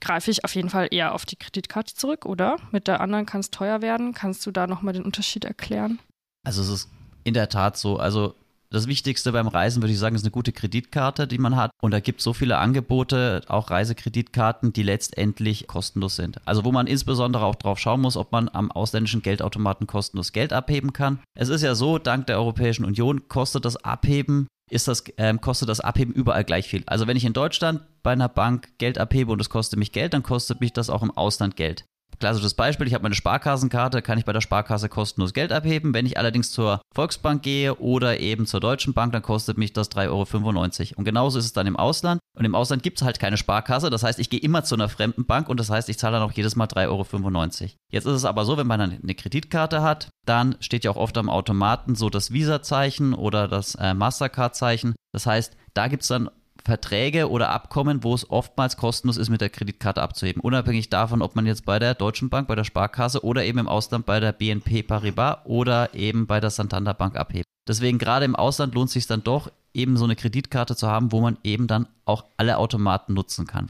greife 0.00 0.30
ich 0.30 0.44
auf 0.44 0.54
jeden 0.54 0.70
Fall 0.70 0.88
eher 0.90 1.14
auf 1.14 1.24
die 1.24 1.36
Kreditkarte 1.36 1.94
zurück, 1.94 2.26
oder? 2.26 2.56
Mit 2.70 2.88
der 2.88 3.00
anderen 3.00 3.26
kann 3.26 3.40
es 3.40 3.50
teuer 3.50 3.82
werden. 3.82 4.12
Kannst 4.12 4.44
du 4.46 4.50
da 4.50 4.66
nochmal 4.66 4.94
den 4.94 5.04
Unterschied 5.04 5.44
erklären? 5.44 5.98
Also 6.44 6.62
es 6.62 6.68
ist 6.68 6.90
in 7.24 7.34
der 7.34 7.48
Tat 7.48 7.76
so. 7.76 7.98
Also 7.98 8.34
das 8.70 8.88
Wichtigste 8.88 9.32
beim 9.32 9.46
Reisen, 9.46 9.82
würde 9.82 9.92
ich 9.92 9.98
sagen, 9.98 10.16
ist 10.16 10.24
eine 10.24 10.30
gute 10.30 10.52
Kreditkarte, 10.52 11.26
die 11.26 11.38
man 11.38 11.56
hat. 11.56 11.70
Und 11.80 11.92
da 11.92 12.00
gibt 12.00 12.20
es 12.20 12.24
so 12.24 12.32
viele 12.32 12.58
Angebote, 12.58 13.42
auch 13.48 13.70
Reisekreditkarten, 13.70 14.72
die 14.72 14.82
letztendlich 14.82 15.66
kostenlos 15.66 16.16
sind. 16.16 16.40
Also 16.46 16.64
wo 16.64 16.72
man 16.72 16.86
insbesondere 16.86 17.44
auch 17.44 17.54
drauf 17.54 17.78
schauen 17.78 18.00
muss, 18.00 18.16
ob 18.16 18.32
man 18.32 18.48
am 18.48 18.72
ausländischen 18.72 19.22
Geldautomaten 19.22 19.86
kostenlos 19.86 20.32
Geld 20.32 20.52
abheben 20.52 20.92
kann. 20.92 21.20
Es 21.34 21.48
ist 21.48 21.62
ja 21.62 21.74
so, 21.74 21.98
dank 21.98 22.26
der 22.26 22.38
Europäischen 22.38 22.84
Union 22.84 23.28
kostet 23.28 23.64
das 23.64 23.76
Abheben 23.76 24.48
ist 24.70 24.88
das, 24.88 25.04
ähm, 25.16 25.40
kostet 25.40 25.68
das 25.68 25.80
Abheben 25.80 26.12
überall 26.12 26.44
gleich 26.44 26.68
viel. 26.68 26.82
Also 26.86 27.06
wenn 27.06 27.16
ich 27.16 27.24
in 27.24 27.32
Deutschland 27.32 27.82
bei 28.02 28.12
einer 28.12 28.28
Bank 28.28 28.78
Geld 28.78 28.98
abhebe 28.98 29.32
und 29.32 29.40
es 29.40 29.50
kostet 29.50 29.78
mich 29.78 29.92
Geld, 29.92 30.14
dann 30.14 30.22
kostet 30.22 30.60
mich 30.60 30.72
das 30.72 30.90
auch 30.90 31.02
im 31.02 31.10
Ausland 31.10 31.56
Geld. 31.56 31.84
Klassisches 32.18 32.54
Beispiel, 32.54 32.86
ich 32.86 32.94
habe 32.94 33.02
meine 33.02 33.14
Sparkassenkarte, 33.14 34.00
kann 34.00 34.18
ich 34.18 34.24
bei 34.24 34.32
der 34.32 34.40
Sparkasse 34.40 34.88
kostenlos 34.88 35.34
Geld 35.34 35.52
abheben. 35.52 35.92
Wenn 35.92 36.06
ich 36.06 36.18
allerdings 36.18 36.50
zur 36.50 36.80
Volksbank 36.94 37.42
gehe 37.42 37.74
oder 37.76 38.20
eben 38.20 38.46
zur 38.46 38.60
Deutschen 38.60 38.94
Bank, 38.94 39.12
dann 39.12 39.22
kostet 39.22 39.58
mich 39.58 39.72
das 39.72 39.90
3,95 39.90 40.08
Euro. 40.08 40.98
Und 40.98 41.04
genauso 41.04 41.38
ist 41.38 41.44
es 41.44 41.52
dann 41.52 41.66
im 41.66 41.76
Ausland. 41.76 42.20
Und 42.36 42.44
im 42.44 42.54
Ausland 42.54 42.82
gibt 42.82 42.98
es 42.98 43.04
halt 43.04 43.18
keine 43.18 43.36
Sparkasse. 43.36 43.90
Das 43.90 44.02
heißt, 44.02 44.18
ich 44.18 44.30
gehe 44.30 44.40
immer 44.40 44.64
zu 44.64 44.74
einer 44.74 44.88
fremden 44.88 45.26
Bank 45.26 45.48
und 45.48 45.60
das 45.60 45.70
heißt, 45.70 45.88
ich 45.88 45.98
zahle 45.98 46.18
dann 46.18 46.22
auch 46.22 46.32
jedes 46.32 46.56
Mal 46.56 46.66
3,95 46.66 47.62
Euro. 47.62 47.70
Jetzt 47.90 48.06
ist 48.06 48.12
es 48.12 48.24
aber 48.24 48.44
so, 48.44 48.56
wenn 48.56 48.66
man 48.66 48.80
eine 48.80 49.14
Kreditkarte 49.14 49.82
hat, 49.82 50.08
dann 50.26 50.56
steht 50.60 50.84
ja 50.84 50.90
auch 50.90 50.96
oft 50.96 51.16
am 51.18 51.30
Automaten 51.30 51.94
so 51.94 52.10
das 52.10 52.32
Visa-Zeichen 52.32 53.14
oder 53.14 53.48
das 53.48 53.74
äh, 53.76 53.94
Mastercard-Zeichen. 53.94 54.94
Das 55.12 55.26
heißt, 55.26 55.56
da 55.74 55.88
gibt 55.88 56.02
es 56.02 56.08
dann 56.08 56.30
Verträge 56.66 57.30
oder 57.30 57.50
Abkommen, 57.50 58.02
wo 58.02 58.12
es 58.12 58.28
oftmals 58.28 58.76
kostenlos 58.76 59.16
ist, 59.16 59.30
mit 59.30 59.40
der 59.40 59.50
Kreditkarte 59.50 60.02
abzuheben. 60.02 60.42
Unabhängig 60.42 60.90
davon, 60.90 61.22
ob 61.22 61.36
man 61.36 61.46
jetzt 61.46 61.64
bei 61.64 61.78
der 61.78 61.94
Deutschen 61.94 62.28
Bank, 62.28 62.48
bei 62.48 62.56
der 62.56 62.64
Sparkasse 62.64 63.24
oder 63.24 63.44
eben 63.44 63.58
im 63.60 63.68
Ausland 63.68 64.04
bei 64.04 64.20
der 64.20 64.32
BNP 64.32 64.82
Paribas 64.82 65.38
oder 65.44 65.94
eben 65.94 66.26
bei 66.26 66.40
der 66.40 66.50
Santander 66.50 66.92
Bank 66.92 67.16
abhebt. 67.16 67.46
Deswegen 67.68 67.98
gerade 67.98 68.24
im 68.24 68.36
Ausland 68.36 68.74
lohnt 68.74 68.88
es 68.88 68.94
sich 68.94 69.06
dann 69.06 69.22
doch, 69.22 69.50
eben 69.74 69.96
so 69.96 70.04
eine 70.04 70.16
Kreditkarte 70.16 70.74
zu 70.74 70.88
haben, 70.88 71.12
wo 71.12 71.20
man 71.20 71.38
eben 71.44 71.66
dann 71.68 71.86
auch 72.04 72.24
alle 72.36 72.58
Automaten 72.58 73.14
nutzen 73.14 73.46
kann. 73.46 73.68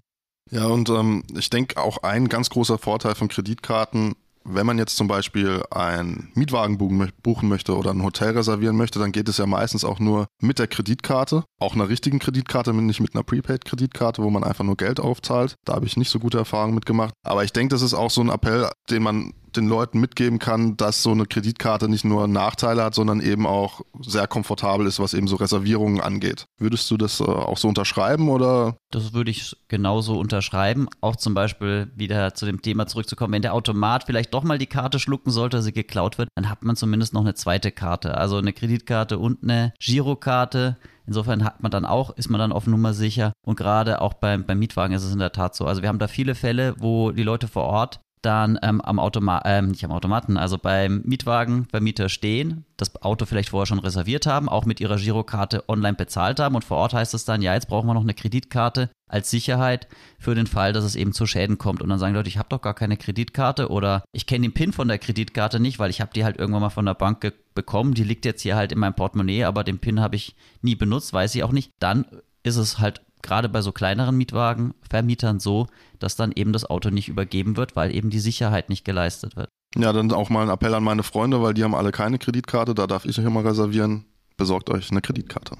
Ja, 0.50 0.66
und 0.66 0.88
ähm, 0.88 1.24
ich 1.36 1.50
denke 1.50 1.80
auch 1.80 1.98
ein 2.02 2.28
ganz 2.28 2.50
großer 2.50 2.78
Vorteil 2.78 3.14
von 3.14 3.28
Kreditkarten 3.28 4.14
wenn 4.48 4.66
man 4.66 4.78
jetzt 4.78 4.96
zum 4.96 5.08
Beispiel 5.08 5.62
einen 5.70 6.30
Mietwagen 6.34 6.78
buchen 6.78 7.48
möchte 7.48 7.76
oder 7.76 7.90
ein 7.90 8.02
Hotel 8.02 8.30
reservieren 8.30 8.76
möchte, 8.76 8.98
dann 8.98 9.12
geht 9.12 9.28
es 9.28 9.38
ja 9.38 9.46
meistens 9.46 9.84
auch 9.84 9.98
nur 9.98 10.26
mit 10.40 10.58
der 10.58 10.66
Kreditkarte, 10.66 11.44
auch 11.60 11.74
einer 11.74 11.88
richtigen 11.88 12.18
Kreditkarte, 12.18 12.72
nicht 12.72 13.00
mit 13.00 13.14
einer 13.14 13.24
Prepaid-Kreditkarte, 13.24 14.22
wo 14.22 14.30
man 14.30 14.44
einfach 14.44 14.64
nur 14.64 14.76
Geld 14.76 15.00
aufzahlt. 15.00 15.56
Da 15.64 15.74
habe 15.74 15.86
ich 15.86 15.96
nicht 15.96 16.10
so 16.10 16.18
gute 16.18 16.38
Erfahrungen 16.38 16.74
mitgemacht. 16.74 17.14
Aber 17.24 17.44
ich 17.44 17.52
denke, 17.52 17.74
das 17.74 17.82
ist 17.82 17.94
auch 17.94 18.10
so 18.10 18.20
ein 18.20 18.28
Appell, 18.28 18.70
den 18.90 19.02
man 19.02 19.32
den 19.56 19.68
Leuten 19.68 20.00
mitgeben 20.00 20.38
kann, 20.38 20.76
dass 20.76 21.02
so 21.02 21.12
eine 21.12 21.26
Kreditkarte 21.26 21.88
nicht 21.88 22.04
nur 22.04 22.28
Nachteile 22.28 22.84
hat, 22.84 22.94
sondern 22.94 23.20
eben 23.20 23.46
auch 23.46 23.82
sehr 24.00 24.26
komfortabel 24.26 24.86
ist, 24.86 25.00
was 25.00 25.14
eben 25.14 25.28
so 25.28 25.36
Reservierungen 25.36 26.00
angeht. 26.00 26.46
Würdest 26.58 26.90
du 26.90 26.96
das 26.96 27.20
äh, 27.20 27.24
auch 27.24 27.58
so 27.58 27.68
unterschreiben 27.68 28.28
oder? 28.28 28.76
Das 28.90 29.12
würde 29.12 29.30
ich 29.30 29.56
genauso 29.68 30.18
unterschreiben. 30.18 30.88
Auch 31.00 31.16
zum 31.16 31.34
Beispiel 31.34 31.90
wieder 31.94 32.34
zu 32.34 32.46
dem 32.46 32.62
Thema 32.62 32.86
zurückzukommen, 32.86 33.32
wenn 33.32 33.42
der 33.42 33.54
Automat 33.54 34.04
vielleicht 34.04 34.34
doch 34.34 34.44
mal 34.44 34.58
die 34.58 34.66
Karte 34.66 34.98
schlucken 34.98 35.30
sollte, 35.30 35.62
sie 35.62 35.72
geklaut 35.72 36.18
wird, 36.18 36.28
dann 36.34 36.48
hat 36.48 36.62
man 36.62 36.76
zumindest 36.76 37.14
noch 37.14 37.22
eine 37.22 37.34
zweite 37.34 37.72
Karte. 37.72 38.16
Also 38.16 38.36
eine 38.36 38.52
Kreditkarte 38.52 39.18
und 39.18 39.42
eine 39.42 39.72
Girokarte. 39.80 40.76
Insofern 41.06 41.44
hat 41.44 41.62
man 41.62 41.70
dann 41.70 41.84
auch, 41.84 42.16
ist 42.16 42.30
man 42.30 42.40
dann 42.40 42.52
auf 42.52 42.66
Nummer 42.66 42.92
sicher. 42.92 43.32
Und 43.44 43.56
gerade 43.56 44.00
auch 44.00 44.14
beim, 44.14 44.44
beim 44.44 44.58
Mietwagen 44.58 44.94
ist 44.94 45.04
es 45.04 45.12
in 45.12 45.20
der 45.20 45.32
Tat 45.32 45.54
so. 45.54 45.64
Also 45.64 45.82
wir 45.82 45.88
haben 45.88 46.00
da 46.00 46.08
viele 46.08 46.34
Fälle, 46.34 46.74
wo 46.78 47.12
die 47.12 47.22
Leute 47.22 47.48
vor 47.48 47.64
Ort 47.64 48.00
dann 48.26 48.58
ähm, 48.62 48.80
am 48.80 48.98
Automat, 48.98 49.44
ähm, 49.46 49.68
nicht 49.68 49.84
am 49.84 49.92
Automaten, 49.92 50.36
also 50.36 50.58
beim 50.58 51.02
Mietwagen 51.04 51.68
beim 51.70 51.84
Mieter 51.84 52.08
stehen, 52.08 52.64
das 52.76 53.00
Auto 53.02 53.24
vielleicht 53.24 53.50
vorher 53.50 53.66
schon 53.66 53.78
reserviert 53.78 54.26
haben, 54.26 54.48
auch 54.48 54.66
mit 54.66 54.80
ihrer 54.80 54.96
Girokarte 54.96 55.64
online 55.68 55.94
bezahlt 55.94 56.40
haben. 56.40 56.56
Und 56.56 56.64
vor 56.64 56.78
Ort 56.78 56.92
heißt 56.92 57.14
es 57.14 57.24
dann, 57.24 57.40
ja, 57.40 57.54
jetzt 57.54 57.68
brauchen 57.68 57.86
wir 57.86 57.94
noch 57.94 58.02
eine 58.02 58.14
Kreditkarte 58.14 58.90
als 59.08 59.30
Sicherheit 59.30 59.86
für 60.18 60.34
den 60.34 60.48
Fall, 60.48 60.72
dass 60.72 60.84
es 60.84 60.96
eben 60.96 61.12
zu 61.12 61.26
Schäden 61.26 61.56
kommt. 61.56 61.82
Und 61.82 61.88
dann 61.88 62.00
sagen 62.00 62.14
Leute, 62.14 62.28
ich 62.28 62.38
habe 62.38 62.48
doch 62.48 62.60
gar 62.60 62.74
keine 62.74 62.96
Kreditkarte 62.96 63.70
oder 63.70 64.02
ich 64.10 64.26
kenne 64.26 64.42
den 64.42 64.54
PIN 64.54 64.72
von 64.72 64.88
der 64.88 64.98
Kreditkarte 64.98 65.60
nicht, 65.60 65.78
weil 65.78 65.90
ich 65.90 66.00
habe 66.00 66.10
die 66.12 66.24
halt 66.24 66.36
irgendwann 66.36 66.62
mal 66.62 66.70
von 66.70 66.86
der 66.86 66.94
Bank 66.94 67.32
bekommen, 67.54 67.94
die 67.94 68.04
liegt 68.04 68.24
jetzt 68.24 68.42
hier 68.42 68.56
halt 68.56 68.72
in 68.72 68.80
meinem 68.80 68.94
Portemonnaie, 68.94 69.44
aber 69.44 69.62
den 69.62 69.78
PIN 69.78 70.00
habe 70.00 70.16
ich 70.16 70.34
nie 70.62 70.74
benutzt, 70.74 71.12
weiß 71.12 71.34
ich 71.36 71.44
auch 71.44 71.52
nicht. 71.52 71.70
Dann 71.78 72.06
ist 72.42 72.56
es 72.56 72.80
halt 72.80 73.02
gerade 73.26 73.48
bei 73.48 73.60
so 73.60 73.72
kleineren 73.72 74.16
Mietwagenvermietern 74.16 75.40
so, 75.40 75.66
dass 75.98 76.16
dann 76.16 76.32
eben 76.32 76.52
das 76.52 76.64
Auto 76.64 76.90
nicht 76.90 77.08
übergeben 77.08 77.56
wird, 77.56 77.76
weil 77.76 77.94
eben 77.94 78.10
die 78.10 78.20
Sicherheit 78.20 78.68
nicht 78.68 78.84
geleistet 78.84 79.36
wird. 79.36 79.48
Ja, 79.76 79.92
dann 79.92 80.10
auch 80.12 80.30
mal 80.30 80.42
ein 80.42 80.48
Appell 80.48 80.74
an 80.74 80.84
meine 80.84 81.02
Freunde, 81.02 81.42
weil 81.42 81.54
die 81.54 81.64
haben 81.64 81.74
alle 81.74 81.92
keine 81.92 82.18
Kreditkarte, 82.18 82.74
da 82.74 82.86
darf 82.86 83.04
ich 83.04 83.18
euch 83.18 83.24
immer 83.24 83.44
reservieren. 83.44 84.06
Besorgt 84.36 84.70
euch 84.70 84.90
eine 84.90 85.00
Kreditkarte. 85.00 85.56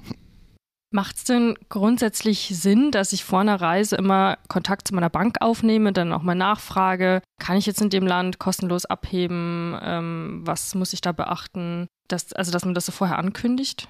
Macht 0.89 1.17
es 1.17 1.23
denn 1.25 1.55
grundsätzlich 1.67 2.49
Sinn, 2.53 2.91
dass 2.91 3.11
ich 3.11 3.25
vor 3.25 3.41
einer 3.41 3.59
Reise 3.59 3.97
immer 3.97 4.37
Kontakt 4.47 4.87
zu 4.87 4.95
meiner 4.95 5.09
Bank 5.09 5.37
aufnehme, 5.41 5.91
dann 5.91 6.13
auch 6.13 6.21
mal 6.21 6.33
nachfrage, 6.33 7.21
kann 7.39 7.57
ich 7.57 7.65
jetzt 7.65 7.81
in 7.81 7.89
dem 7.89 8.07
Land 8.07 8.39
kostenlos 8.39 8.85
abheben? 8.85 9.77
Ähm, 9.81 10.41
was 10.45 10.75
muss 10.75 10.93
ich 10.93 11.01
da 11.01 11.11
beachten? 11.11 11.87
Dass, 12.07 12.31
also, 12.31 12.51
dass 12.51 12.63
man 12.63 12.73
das 12.73 12.85
so 12.85 12.93
vorher 12.93 13.19
ankündigt? 13.19 13.89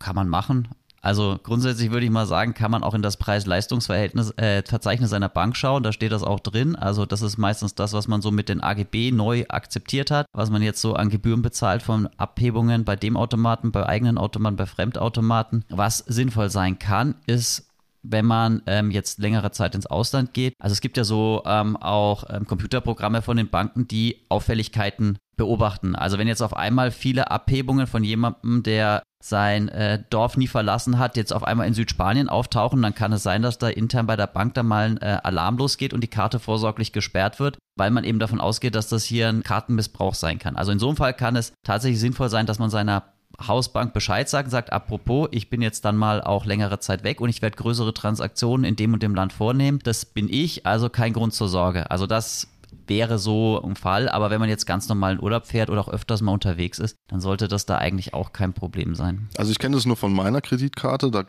Kann 0.00 0.16
man 0.16 0.28
machen. 0.28 0.68
Also 1.00 1.38
grundsätzlich 1.42 1.90
würde 1.90 2.06
ich 2.06 2.10
mal 2.10 2.26
sagen, 2.26 2.54
kann 2.54 2.70
man 2.70 2.82
auch 2.82 2.94
in 2.94 3.02
das 3.02 3.16
Preis-Leistungs-Verhältnis 3.16 4.32
äh, 4.36 4.62
Verzeichnis 4.64 5.12
einer 5.12 5.28
Bank 5.28 5.56
schauen. 5.56 5.82
Da 5.82 5.92
steht 5.92 6.12
das 6.12 6.22
auch 6.22 6.40
drin. 6.40 6.76
Also 6.76 7.06
das 7.06 7.22
ist 7.22 7.38
meistens 7.38 7.74
das, 7.74 7.92
was 7.92 8.08
man 8.08 8.22
so 8.22 8.30
mit 8.30 8.48
den 8.48 8.62
AGB 8.62 9.12
neu 9.12 9.44
akzeptiert 9.48 10.10
hat, 10.10 10.26
was 10.32 10.50
man 10.50 10.62
jetzt 10.62 10.80
so 10.80 10.94
an 10.94 11.10
Gebühren 11.10 11.42
bezahlt 11.42 11.82
von 11.82 12.08
Abhebungen 12.16 12.84
bei 12.84 12.96
dem 12.96 13.16
Automaten, 13.16 13.72
bei 13.72 13.86
eigenen 13.86 14.18
Automaten, 14.18 14.56
bei 14.56 14.66
Fremdautomaten. 14.66 15.64
Was 15.68 15.98
sinnvoll 15.98 16.50
sein 16.50 16.78
kann, 16.78 17.14
ist 17.26 17.67
wenn 18.02 18.26
man 18.26 18.62
ähm, 18.66 18.90
jetzt 18.90 19.18
längere 19.18 19.50
Zeit 19.50 19.74
ins 19.74 19.86
Ausland 19.86 20.34
geht. 20.34 20.54
Also 20.58 20.72
es 20.72 20.80
gibt 20.80 20.96
ja 20.96 21.04
so 21.04 21.42
ähm, 21.46 21.76
auch 21.76 22.24
ähm, 22.30 22.46
Computerprogramme 22.46 23.22
von 23.22 23.36
den 23.36 23.48
Banken, 23.48 23.88
die 23.88 24.24
Auffälligkeiten 24.28 25.18
beobachten. 25.36 25.96
Also 25.96 26.18
wenn 26.18 26.28
jetzt 26.28 26.42
auf 26.42 26.54
einmal 26.54 26.90
viele 26.90 27.30
Abhebungen 27.30 27.86
von 27.86 28.04
jemandem, 28.04 28.62
der 28.62 29.02
sein 29.22 29.68
äh, 29.68 30.02
Dorf 30.10 30.36
nie 30.36 30.46
verlassen 30.46 30.98
hat, 30.98 31.16
jetzt 31.16 31.32
auf 31.32 31.42
einmal 31.42 31.66
in 31.66 31.74
Südspanien 31.74 32.28
auftauchen, 32.28 32.80
dann 32.82 32.94
kann 32.94 33.12
es 33.12 33.22
sein, 33.22 33.42
dass 33.42 33.58
da 33.58 33.68
intern 33.68 34.06
bei 34.06 34.16
der 34.16 34.28
Bank 34.28 34.54
dann 34.54 34.66
mal 34.66 34.90
ein 34.90 34.96
äh, 34.98 35.18
Alarm 35.22 35.58
losgeht 35.58 35.92
und 35.92 36.02
die 36.02 36.08
Karte 36.08 36.38
vorsorglich 36.38 36.92
gesperrt 36.92 37.40
wird, 37.40 37.58
weil 37.76 37.90
man 37.90 38.04
eben 38.04 38.20
davon 38.20 38.40
ausgeht, 38.40 38.74
dass 38.74 38.88
das 38.88 39.04
hier 39.04 39.28
ein 39.28 39.42
Kartenmissbrauch 39.42 40.14
sein 40.14 40.38
kann. 40.38 40.56
Also 40.56 40.70
in 40.70 40.78
so 40.78 40.88
einem 40.88 40.96
Fall 40.96 41.14
kann 41.14 41.34
es 41.34 41.52
tatsächlich 41.64 42.00
sinnvoll 42.00 42.28
sein, 42.28 42.46
dass 42.46 42.60
man 42.60 42.70
seiner 42.70 43.04
Hausbank 43.46 43.92
Bescheid 43.92 44.28
sagt, 44.28 44.50
sagt, 44.50 44.72
apropos, 44.72 45.28
ich 45.30 45.48
bin 45.48 45.62
jetzt 45.62 45.84
dann 45.84 45.96
mal 45.96 46.22
auch 46.22 46.44
längere 46.44 46.80
Zeit 46.80 47.04
weg 47.04 47.20
und 47.20 47.28
ich 47.28 47.40
werde 47.40 47.56
größere 47.56 47.94
Transaktionen 47.94 48.64
in 48.64 48.76
dem 48.76 48.94
und 48.94 49.02
dem 49.02 49.14
Land 49.14 49.32
vornehmen. 49.32 49.78
Das 49.84 50.04
bin 50.04 50.28
ich, 50.28 50.66
also 50.66 50.88
kein 50.88 51.12
Grund 51.12 51.34
zur 51.34 51.48
Sorge. 51.48 51.90
Also 51.90 52.06
das 52.06 52.48
wäre 52.86 53.18
so 53.18 53.62
ein 53.62 53.76
Fall, 53.76 54.08
aber 54.08 54.30
wenn 54.30 54.40
man 54.40 54.48
jetzt 54.48 54.66
ganz 54.66 54.88
normal 54.88 55.14
in 55.14 55.22
Urlaub 55.22 55.46
fährt 55.46 55.70
oder 55.70 55.80
auch 55.80 55.88
öfters 55.88 56.20
mal 56.20 56.32
unterwegs 56.32 56.78
ist, 56.78 56.96
dann 57.08 57.20
sollte 57.20 57.48
das 57.48 57.66
da 57.66 57.78
eigentlich 57.78 58.14
auch 58.14 58.32
kein 58.32 58.52
Problem 58.52 58.94
sein. 58.94 59.28
Also 59.36 59.52
ich 59.52 59.58
kenne 59.58 59.76
das 59.76 59.86
nur 59.86 59.96
von 59.96 60.12
meiner 60.12 60.40
Kreditkarte, 60.40 61.10
da 61.10 61.24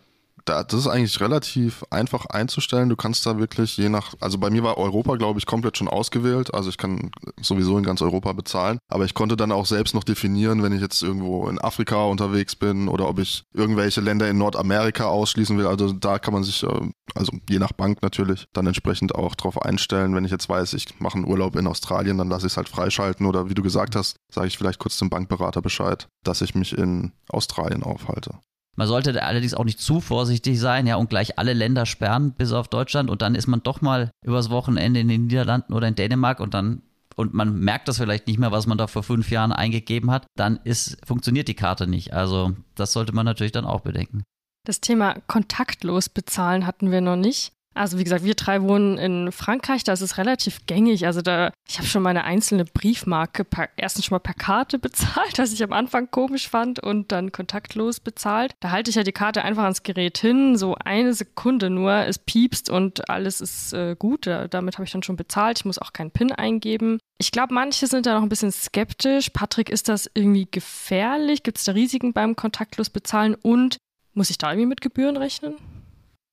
da, 0.50 0.64
das 0.64 0.80
ist 0.80 0.88
eigentlich 0.88 1.22
relativ 1.22 1.86
einfach 1.92 2.26
einzustellen. 2.26 2.90
Du 2.90 2.96
kannst 2.96 3.26
da 3.26 3.38
wirklich 3.38 3.78
je 3.78 3.90
nach, 3.90 4.16
also 4.20 4.40
bei 4.40 4.50
mir 4.50 4.64
war 4.64 4.78
Europa, 4.78 5.16
glaube 5.16 5.40
ich, 5.40 5.46
komplett 5.46 5.78
schon 5.78 5.88
ausgewählt. 5.88 6.54
Also 6.54 6.70
ich 6.70 6.78
kann 6.78 7.12
sowieso 7.40 7.78
in 7.78 7.84
ganz 7.84 8.02
Europa 8.02 8.34
bezahlen. 8.34 8.80
Aber 8.88 9.06
ich 9.06 9.14
konnte 9.14 9.38
dann 9.38 9.52
auch 9.52 9.68
selbst 9.68 9.94
noch 9.94 10.04
definieren, 10.04 10.64
wenn 10.64 10.74
ich 10.74 10.82
jetzt 10.82 11.04
irgendwo 11.04 11.48
in 11.48 11.60
Afrika 11.60 12.04
unterwegs 12.04 12.56
bin 12.56 12.88
oder 12.88 13.08
ob 13.08 13.20
ich 13.20 13.44
irgendwelche 13.54 14.02
Länder 14.02 14.28
in 14.28 14.38
Nordamerika 14.40 15.06
ausschließen 15.06 15.58
will. 15.58 15.68
Also 15.68 15.94
da 15.94 16.18
kann 16.18 16.34
man 16.34 16.44
sich, 16.44 16.64
äh, 16.64 16.90
also 17.14 17.32
je 17.48 17.60
nach 17.60 17.72
Bank 17.72 18.02
natürlich, 18.02 18.48
dann 18.54 18.66
entsprechend 18.66 19.14
auch 19.14 19.36
drauf 19.36 19.62
einstellen. 19.62 20.16
Wenn 20.16 20.26
ich 20.26 20.32
jetzt 20.32 20.50
weiß, 20.50 20.74
ich 20.74 21.00
mache 21.00 21.16
einen 21.16 21.28
Urlaub 21.28 21.56
in 21.56 21.68
Australien, 21.68 22.18
dann 22.18 22.30
lasse 22.30 22.48
ich 22.48 22.54
es 22.54 22.58
halt 22.58 22.70
freischalten. 22.70 23.28
Oder 23.28 23.50
wie 23.50 23.54
du 23.54 23.62
gesagt 23.62 23.96
hast, 23.96 24.16
sage 24.32 24.48
ich 24.48 24.58
vielleicht 24.58 24.80
kurz 24.80 24.98
dem 24.98 25.12
Bankberater 25.12 25.62
Bescheid, 25.62 26.08
dass 26.24 26.42
ich 26.42 26.56
mich 26.56 26.76
in 26.76 27.12
Australien 27.30 27.84
aufhalte. 27.84 28.40
Man 28.76 28.88
sollte 28.88 29.22
allerdings 29.24 29.54
auch 29.54 29.66
nicht 29.66 29.80
zu 29.80 30.00
vorsichtig 30.00 30.60
sein, 30.60 30.88
ja, 30.88 30.96
und 30.96 31.10
gleich 31.10 31.38
alle 31.38 31.54
Länder 31.54 31.86
sperren, 31.86 32.32
bis 32.32 32.54
auf 32.54 32.68
Deutschland. 32.68 33.10
Und 33.10 33.22
dann 33.22 33.36
ist 33.36 33.48
man 33.48 33.62
doch 33.62 33.82
mal 33.82 34.12
übers 34.24 34.50
Wochenende 34.50 35.00
in 35.00 35.08
den 35.08 35.28
Niederlanden 35.28 35.74
oder 35.74 35.88
in 35.88 35.96
Dänemark 35.96 36.40
und 36.40 36.54
dann 36.54 36.82
und 37.16 37.34
man 37.34 37.60
merkt 37.60 37.90
das 37.90 37.98
vielleicht 37.98 38.28
nicht 38.28 38.40
mehr, 38.40 38.54
was 38.54 38.66
man 38.66 38.78
da 38.78 38.88
vor 38.88 39.04
fünf 39.04 39.30
Jahren 39.30 39.52
eingegeben 39.52 40.10
hat, 40.10 40.26
dann 40.38 40.58
ist, 40.64 41.06
funktioniert 41.06 41.50
die 41.50 41.54
Karte 41.54 41.86
nicht. 41.86 42.14
Also 42.14 42.54
das 42.76 42.94
sollte 42.94 43.14
man 43.14 43.26
natürlich 43.26 43.52
dann 43.52 43.66
auch 43.66 43.82
bedenken. 43.82 44.24
Das 44.66 44.80
Thema 44.80 45.16
kontaktlos 45.28 46.08
bezahlen 46.08 46.66
hatten 46.66 46.92
wir 46.92 47.02
noch 47.02 47.18
nicht. 47.18 47.52
Also 47.80 47.98
wie 47.98 48.04
gesagt, 48.04 48.26
wir 48.26 48.36
drei 48.36 48.62
wohnen 48.62 48.98
in 48.98 49.32
Frankreich, 49.32 49.86
da 49.86 49.94
ist 49.94 50.02
es 50.02 50.18
relativ 50.18 50.66
gängig. 50.66 51.06
Also 51.06 51.22
da, 51.22 51.54
ich 51.66 51.78
habe 51.78 51.88
schon 51.88 52.04
meine 52.04 52.26
einzelne 52.26 52.66
Briefmarke 52.66 53.46
per, 53.46 53.70
erstens 53.78 54.04
schon 54.04 54.16
mal 54.16 54.20
per 54.20 54.34
Karte 54.34 54.80
bezahlt, 54.80 55.40
was 55.40 55.54
ich 55.54 55.64
am 55.64 55.72
Anfang 55.72 56.12
komisch 56.12 56.50
fand 56.50 56.82
und 56.82 57.14
dann 57.14 57.32
kontaktlos 57.32 58.02
bezahlt. 58.02 58.52
Da 58.60 58.72
halte 58.72 58.90
ich 58.90 58.98
ja 58.98 59.04
die 59.04 59.14
Karte 59.14 59.46
einfach 59.46 59.64
ans 59.64 59.84
Gerät 59.84 60.18
hin, 60.18 60.58
so 60.58 60.76
eine 60.76 61.14
Sekunde 61.14 61.70
nur, 61.70 61.94
es 62.06 62.20
piepst 62.20 62.70
und 62.70 63.10
alles 63.10 63.40
ist 63.40 63.72
äh, 63.72 63.96
gut. 63.98 64.28
Da, 64.28 64.50
damit 64.50 64.76
habe 64.76 64.84
ich 64.84 64.92
dann 64.92 65.04
schon 65.04 65.16
bezahlt. 65.16 65.60
Ich 65.60 65.66
muss 65.66 65.80
auch 65.80 65.94
keinen 65.94 66.12
PIN 66.12 66.34
eingeben. 66.34 67.00
Ich 67.18 67.32
glaube, 67.32 67.54
manche 67.54 67.88
sind 67.88 68.06
da 68.06 68.16
noch 68.16 68.24
ein 68.24 68.30
bisschen 68.30 68.52
skeptisch. 68.52 69.30
Patrick, 69.30 69.70
ist 69.70 69.88
das 69.88 70.12
irgendwie 70.14 70.50
gefährlich? 70.52 71.44
Gibt 71.44 71.60
es 71.60 71.64
da 71.64 71.72
Risiken 71.72 72.12
beim 72.12 72.36
kontaktlos 72.36 72.90
bezahlen 72.90 73.36
und 73.36 73.78
muss 74.14 74.30
ich 74.30 74.38
da 74.38 74.52
irgendwie 74.52 74.68
mit 74.68 74.82
Gebühren 74.82 75.16
rechnen? 75.16 75.56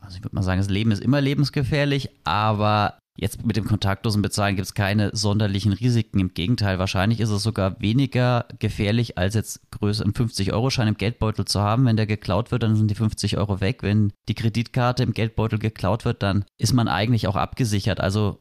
Also 0.07 0.19
ich 0.19 0.25
würde 0.25 0.37
mal 0.37 0.43
sagen, 0.43 0.61
das 0.61 0.71
Leben 0.71 0.93
ist 0.93 1.03
immer 1.03 1.21
lebensgefährlich, 1.21 2.11
aber 2.23 2.97
jetzt 3.19 3.45
mit 3.45 3.57
dem 3.57 3.65
kontaktlosen 3.65 4.23
Bezahlen 4.23 4.55
gibt 4.55 4.67
es 4.67 4.75
keine 4.75 5.11
sonderlichen 5.15 5.73
Risiken. 5.73 6.21
Im 6.21 6.33
Gegenteil, 6.33 6.79
wahrscheinlich 6.79 7.21
ist 7.21 7.31
es 7.31 7.43
sogar 7.43 7.81
weniger 7.81 8.47
gefährlich, 8.61 9.19
als 9.19 9.35
jetzt 9.35 9.69
größer 9.73 10.05
einen 10.05 10.13
50-Euro-Schein 10.13 10.87
im 10.87 10.97
Geldbeutel 10.97 11.45
zu 11.45 11.61
haben. 11.61 11.87
Wenn 11.87 11.97
der 11.97 12.07
geklaut 12.07 12.53
wird, 12.53 12.63
dann 12.63 12.77
sind 12.77 12.89
die 12.89 12.95
50 12.95 13.37
Euro 13.37 13.61
weg. 13.61 13.83
Wenn 13.83 14.13
die 14.29 14.35
Kreditkarte 14.35 15.03
im 15.03 15.13
Geldbeutel 15.13 15.59
geklaut 15.59 16.05
wird, 16.05 16.23
dann 16.23 16.45
ist 16.57 16.73
man 16.73 16.87
eigentlich 16.87 17.27
auch 17.27 17.37
abgesichert. 17.37 18.01
Also 18.01 18.39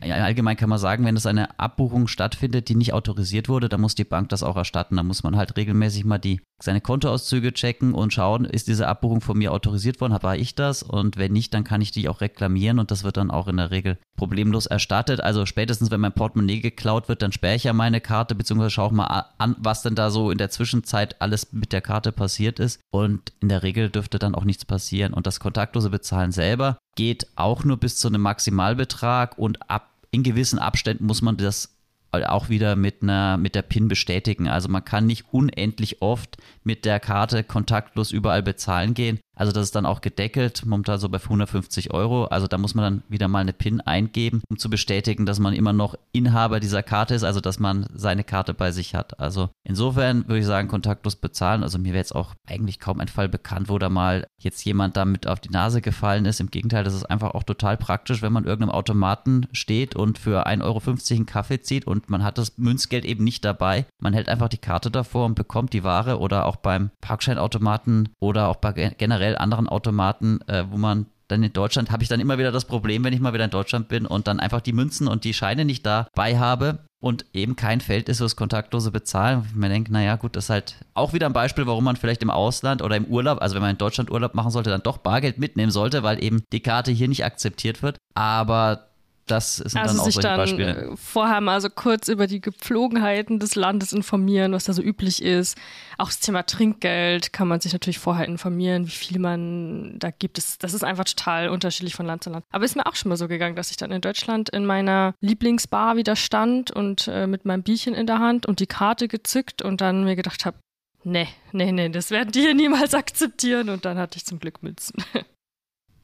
allgemein 0.00 0.56
kann 0.56 0.68
man 0.68 0.78
sagen, 0.78 1.04
wenn 1.04 1.16
es 1.16 1.26
eine 1.26 1.58
Abbuchung 1.58 2.08
stattfindet, 2.08 2.68
die 2.68 2.74
nicht 2.74 2.92
autorisiert 2.92 3.48
wurde, 3.48 3.68
dann 3.68 3.80
muss 3.80 3.94
die 3.94 4.04
Bank 4.04 4.28
das 4.28 4.42
auch 4.42 4.56
erstatten. 4.56 4.96
Da 4.96 5.02
muss 5.02 5.22
man 5.22 5.36
halt 5.36 5.56
regelmäßig 5.56 6.04
mal 6.04 6.18
die, 6.18 6.40
seine 6.62 6.80
Kontoauszüge 6.80 7.52
checken 7.52 7.94
und 7.94 8.12
schauen, 8.12 8.44
ist 8.44 8.68
diese 8.68 8.88
Abbuchung 8.88 9.20
von 9.20 9.38
mir 9.38 9.52
autorisiert 9.52 10.00
worden, 10.00 10.16
war 10.22 10.36
ich 10.36 10.54
das? 10.54 10.82
Und 10.82 11.16
wenn 11.16 11.32
nicht, 11.32 11.54
dann 11.54 11.64
kann 11.64 11.80
ich 11.80 11.90
die 11.90 12.08
auch 12.08 12.20
reklamieren 12.20 12.78
und 12.78 12.90
das 12.90 13.04
wird 13.04 13.16
dann 13.16 13.30
auch 13.30 13.48
in 13.48 13.56
der 13.56 13.70
Regel 13.70 13.98
problemlos 14.16 14.66
erstattet. 14.66 15.20
Also 15.20 15.46
spätestens, 15.46 15.90
wenn 15.90 16.00
mein 16.00 16.12
Portemonnaie 16.12 16.60
geklaut 16.60 17.08
wird, 17.08 17.22
dann 17.22 17.32
sperre 17.32 17.56
ich 17.56 17.64
ja 17.64 17.72
meine 17.72 18.00
Karte, 18.00 18.34
beziehungsweise 18.34 18.70
schaue 18.70 18.92
mal 18.92 19.26
an, 19.38 19.56
was 19.58 19.82
denn 19.82 19.94
da 19.94 20.10
so 20.10 20.30
in 20.30 20.38
der 20.38 20.50
Zwischenzeit 20.50 21.20
alles 21.20 21.52
mit 21.52 21.72
der 21.72 21.80
Karte 21.80 22.12
passiert 22.12 22.58
ist. 22.58 22.80
Und 22.90 23.32
in 23.40 23.48
der 23.48 23.62
Regel 23.62 23.90
dürfte 23.90 24.18
dann 24.18 24.34
auch 24.34 24.44
nichts 24.44 24.64
passieren. 24.64 25.14
Und 25.14 25.26
das 25.26 25.40
kontaktlose 25.40 25.90
Bezahlen 25.90 26.32
selber 26.32 26.78
geht 26.96 27.28
auch 27.36 27.62
nur 27.62 27.76
bis 27.76 27.96
zu 27.96 28.08
einem 28.08 28.22
Maximalbetrag 28.22 29.38
und 29.38 29.70
ab 29.70 29.87
in 30.10 30.22
gewissen 30.22 30.58
Abständen 30.58 31.06
muss 31.06 31.22
man 31.22 31.36
das 31.36 31.74
auch 32.10 32.48
wieder 32.48 32.74
mit 32.74 33.02
einer 33.02 33.36
mit 33.36 33.54
der 33.54 33.62
PIN 33.62 33.88
bestätigen. 33.88 34.48
Also 34.48 34.68
man 34.68 34.84
kann 34.84 35.06
nicht 35.06 35.26
unendlich 35.30 36.00
oft 36.00 36.38
mit 36.64 36.84
der 36.84 37.00
Karte 37.00 37.44
kontaktlos 37.44 38.12
überall 38.12 38.42
bezahlen 38.42 38.94
gehen. 38.94 39.20
Also 39.38 39.52
das 39.52 39.64
ist 39.64 39.76
dann 39.76 39.86
auch 39.86 40.00
gedeckelt, 40.00 40.64
momentan 40.66 40.98
so 40.98 41.08
bei 41.08 41.18
150 41.18 41.92
Euro. 41.92 42.24
Also 42.24 42.48
da 42.48 42.58
muss 42.58 42.74
man 42.74 42.82
dann 42.82 43.02
wieder 43.08 43.28
mal 43.28 43.38
eine 43.38 43.52
PIN 43.52 43.80
eingeben, 43.80 44.42
um 44.50 44.58
zu 44.58 44.68
bestätigen, 44.68 45.26
dass 45.26 45.38
man 45.38 45.54
immer 45.54 45.72
noch 45.72 45.94
Inhaber 46.12 46.58
dieser 46.58 46.82
Karte 46.82 47.14
ist, 47.14 47.22
also 47.22 47.40
dass 47.40 47.60
man 47.60 47.86
seine 47.94 48.24
Karte 48.24 48.52
bei 48.52 48.72
sich 48.72 48.94
hat. 48.94 49.20
Also 49.20 49.50
insofern 49.62 50.26
würde 50.26 50.40
ich 50.40 50.46
sagen, 50.46 50.68
kontaktlos 50.68 51.16
bezahlen. 51.16 51.62
Also 51.62 51.78
mir 51.78 51.92
wäre 51.92 51.98
jetzt 51.98 52.14
auch 52.14 52.34
eigentlich 52.46 52.80
kaum 52.80 53.00
ein 53.00 53.08
Fall 53.08 53.28
bekannt, 53.28 53.68
wo 53.68 53.78
da 53.78 53.88
mal 53.88 54.26
jetzt 54.38 54.64
jemand 54.64 54.96
damit 54.96 55.26
auf 55.28 55.40
die 55.40 55.50
Nase 55.50 55.80
gefallen 55.80 56.24
ist. 56.24 56.40
Im 56.40 56.50
Gegenteil, 56.50 56.82
das 56.82 56.94
ist 56.94 57.04
einfach 57.04 57.34
auch 57.34 57.44
total 57.44 57.76
praktisch, 57.76 58.22
wenn 58.22 58.32
man 58.32 58.44
irgendeinem 58.44 58.74
Automaten 58.74 59.46
steht 59.52 59.94
und 59.94 60.18
für 60.18 60.48
1,50 60.48 60.64
Euro 60.64 60.82
einen 61.10 61.26
Kaffee 61.26 61.60
zieht 61.60 61.86
und 61.86 62.10
man 62.10 62.24
hat 62.24 62.38
das 62.38 62.58
Münzgeld 62.58 63.04
eben 63.04 63.22
nicht 63.22 63.44
dabei. 63.44 63.86
Man 64.00 64.14
hält 64.14 64.28
einfach 64.28 64.48
die 64.48 64.58
Karte 64.58 64.90
davor 64.90 65.26
und 65.26 65.34
bekommt 65.34 65.72
die 65.72 65.84
Ware 65.84 66.18
oder 66.18 66.46
auch 66.46 66.56
beim 66.56 66.90
Parkscheinautomaten 67.00 68.08
oder 68.18 68.48
auch 68.48 68.56
bei 68.56 68.72
generell 68.72 69.27
generell 69.28 69.36
anderen 69.36 69.68
Automaten, 69.68 70.40
äh, 70.46 70.64
wo 70.70 70.76
man 70.76 71.06
dann 71.28 71.42
in 71.42 71.52
Deutschland 71.52 71.90
habe 71.90 72.02
ich 72.02 72.08
dann 72.08 72.20
immer 72.20 72.38
wieder 72.38 72.52
das 72.52 72.64
Problem, 72.64 73.04
wenn 73.04 73.12
ich 73.12 73.20
mal 73.20 73.34
wieder 73.34 73.44
in 73.44 73.50
Deutschland 73.50 73.88
bin 73.88 74.06
und 74.06 74.26
dann 74.26 74.40
einfach 74.40 74.62
die 74.62 74.72
Münzen 74.72 75.08
und 75.08 75.24
die 75.24 75.34
Scheine 75.34 75.66
nicht 75.66 75.84
dabei 75.84 76.38
habe 76.38 76.78
und 77.02 77.26
eben 77.34 77.54
kein 77.54 77.82
Feld 77.82 78.08
ist 78.08 78.18
fürs 78.18 78.34
kontaktlose 78.34 78.90
Bezahlen. 78.90 79.44
Ich 79.46 79.54
mir 79.54 79.68
denke, 79.68 79.92
naja, 79.92 80.16
gut, 80.16 80.36
das 80.36 80.44
ist 80.44 80.50
halt 80.50 80.76
auch 80.94 81.12
wieder 81.12 81.26
ein 81.26 81.34
Beispiel, 81.34 81.66
warum 81.66 81.84
man 81.84 81.96
vielleicht 81.96 82.22
im 82.22 82.30
Ausland 82.30 82.80
oder 82.80 82.96
im 82.96 83.04
Urlaub, 83.04 83.42
also 83.42 83.54
wenn 83.54 83.60
man 83.60 83.72
in 83.72 83.78
Deutschland 83.78 84.10
Urlaub 84.10 84.34
machen 84.34 84.50
sollte, 84.50 84.70
dann 84.70 84.82
doch 84.82 84.98
Bargeld 84.98 85.38
mitnehmen 85.38 85.70
sollte, 85.70 86.02
weil 86.02 86.22
eben 86.24 86.44
die 86.50 86.60
Karte 86.60 86.92
hier 86.92 87.08
nicht 87.08 87.26
akzeptiert 87.26 87.82
wird. 87.82 87.98
Aber 88.14 88.87
das 89.30 89.56
sind 89.56 89.76
also 89.76 89.94
dann 89.94 90.00
auch 90.00 90.04
sich 90.04 90.18
dann 90.18 90.36
Beispiele. 90.36 90.92
äh, 90.92 90.96
vorher 90.96 91.40
mal 91.40 91.60
so 91.60 91.70
kurz 91.70 92.08
über 92.08 92.26
die 92.26 92.40
Gepflogenheiten 92.40 93.38
des 93.38 93.54
Landes 93.54 93.92
informieren, 93.92 94.52
was 94.52 94.64
da 94.64 94.72
so 94.72 94.82
üblich 94.82 95.22
ist. 95.22 95.56
Auch 95.98 96.06
das 96.08 96.20
Thema 96.20 96.42
Trinkgeld 96.44 97.32
kann 97.32 97.48
man 97.48 97.60
sich 97.60 97.72
natürlich 97.72 97.98
vorher 97.98 98.26
informieren, 98.26 98.86
wie 98.86 98.90
viel 98.90 99.18
man 99.18 99.98
da 99.98 100.10
gibt. 100.10 100.38
Das, 100.38 100.58
das 100.58 100.74
ist 100.74 100.84
einfach 100.84 101.04
total 101.04 101.48
unterschiedlich 101.48 101.94
von 101.94 102.06
Land 102.06 102.24
zu 102.24 102.30
Land. 102.30 102.44
Aber 102.50 102.64
ist 102.64 102.76
mir 102.76 102.86
auch 102.86 102.96
schon 102.96 103.08
mal 103.10 103.16
so 103.16 103.28
gegangen, 103.28 103.56
dass 103.56 103.70
ich 103.70 103.76
dann 103.76 103.92
in 103.92 104.00
Deutschland 104.00 104.48
in 104.48 104.64
meiner 104.66 105.14
Lieblingsbar 105.20 105.96
wieder 105.96 106.16
stand 106.16 106.70
und 106.70 107.08
äh, 107.08 107.26
mit 107.26 107.44
meinem 107.44 107.62
Bierchen 107.62 107.94
in 107.94 108.06
der 108.06 108.18
Hand 108.18 108.46
und 108.46 108.60
die 108.60 108.66
Karte 108.66 109.08
gezückt 109.08 109.62
und 109.62 109.80
dann 109.80 110.04
mir 110.04 110.16
gedacht 110.16 110.44
habe, 110.44 110.58
nee, 111.04 111.28
nee, 111.52 111.72
nee, 111.72 111.88
das 111.88 112.10
werden 112.10 112.32
die 112.32 112.40
hier 112.40 112.54
niemals 112.54 112.94
akzeptieren. 112.94 113.68
Und 113.68 113.84
dann 113.84 113.98
hatte 113.98 114.16
ich 114.16 114.24
zum 114.24 114.38
Glück 114.38 114.62
Münzen. 114.62 115.02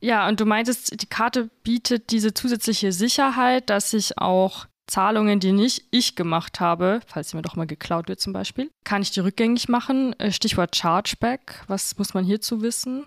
Ja, 0.05 0.29
und 0.29 0.39
du 0.39 0.45
meintest, 0.45 1.01
die 1.01 1.07
Karte 1.07 1.49
bietet 1.63 2.11
diese 2.11 2.35
zusätzliche 2.35 2.93
Sicherheit, 2.93 3.71
dass 3.71 3.95
ich 3.95 4.19
auch 4.19 4.67
Zahlungen, 4.87 5.41
die 5.41 5.53
nicht 5.53 5.87
ich 5.93 6.15
gemacht 6.15 6.61
habe, 6.61 7.01
falls 7.07 7.31
sie 7.31 7.37
mir 7.37 7.43
doch 7.43 7.57
mal 7.57 7.67
geklaut 7.67 8.07
wird 8.07 8.21
zum 8.21 8.35
Beispiel, 8.35 8.71
kann 8.85 9.01
ich 9.01 9.13
die 9.13 9.21
rückgängig 9.21 9.71
machen. 9.71 10.13
Äh, 10.21 10.31
Stichwort 10.31 10.77
Chargeback. 10.77 11.65
Was 11.69 11.97
muss 11.97 12.13
man 12.13 12.23
hierzu 12.23 12.61
wissen? 12.61 13.05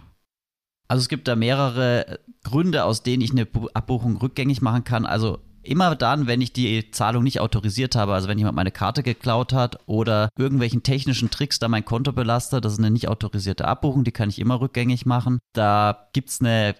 Also 0.87 1.01
es 1.01 1.07
gibt 1.07 1.27
da 1.27 1.35
mehrere 1.35 2.19
Gründe, 2.43 2.83
aus 2.83 3.03
denen 3.03 3.21
ich 3.21 3.29
eine 3.29 3.45
Bu- 3.45 3.69
Abbuchung 3.75 4.17
rückgängig 4.17 4.63
machen 4.63 4.83
kann. 4.83 5.05
Also 5.05 5.37
immer 5.61 5.95
dann, 5.95 6.25
wenn 6.25 6.41
ich 6.41 6.51
die 6.51 6.89
Zahlung 6.89 7.23
nicht 7.23 7.41
autorisiert 7.41 7.95
habe, 7.95 8.15
also 8.15 8.27
wenn 8.27 8.39
jemand 8.39 8.55
meine 8.55 8.71
Karte 8.71 9.03
geklaut 9.03 9.53
hat 9.53 9.77
oder 9.85 10.29
irgendwelchen 10.35 10.81
technischen 10.81 11.29
Tricks 11.29 11.59
da 11.59 11.67
mein 11.67 11.85
Konto 11.85 12.11
belastet, 12.11 12.65
das 12.65 12.73
ist 12.73 12.79
eine 12.79 12.89
nicht 12.89 13.07
autorisierte 13.07 13.67
Abbuchung, 13.67 14.03
die 14.03 14.11
kann 14.11 14.29
ich 14.29 14.39
immer 14.39 14.61
rückgängig 14.61 15.05
machen. 15.05 15.37
Da 15.53 16.09
gibt 16.13 16.29
es 16.29 16.41
eine 16.41 16.73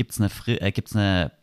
gibt 0.00 0.12
es 0.12 0.20
eine, 0.20 0.30
äh, 0.46 0.72
gibt's 0.72 0.96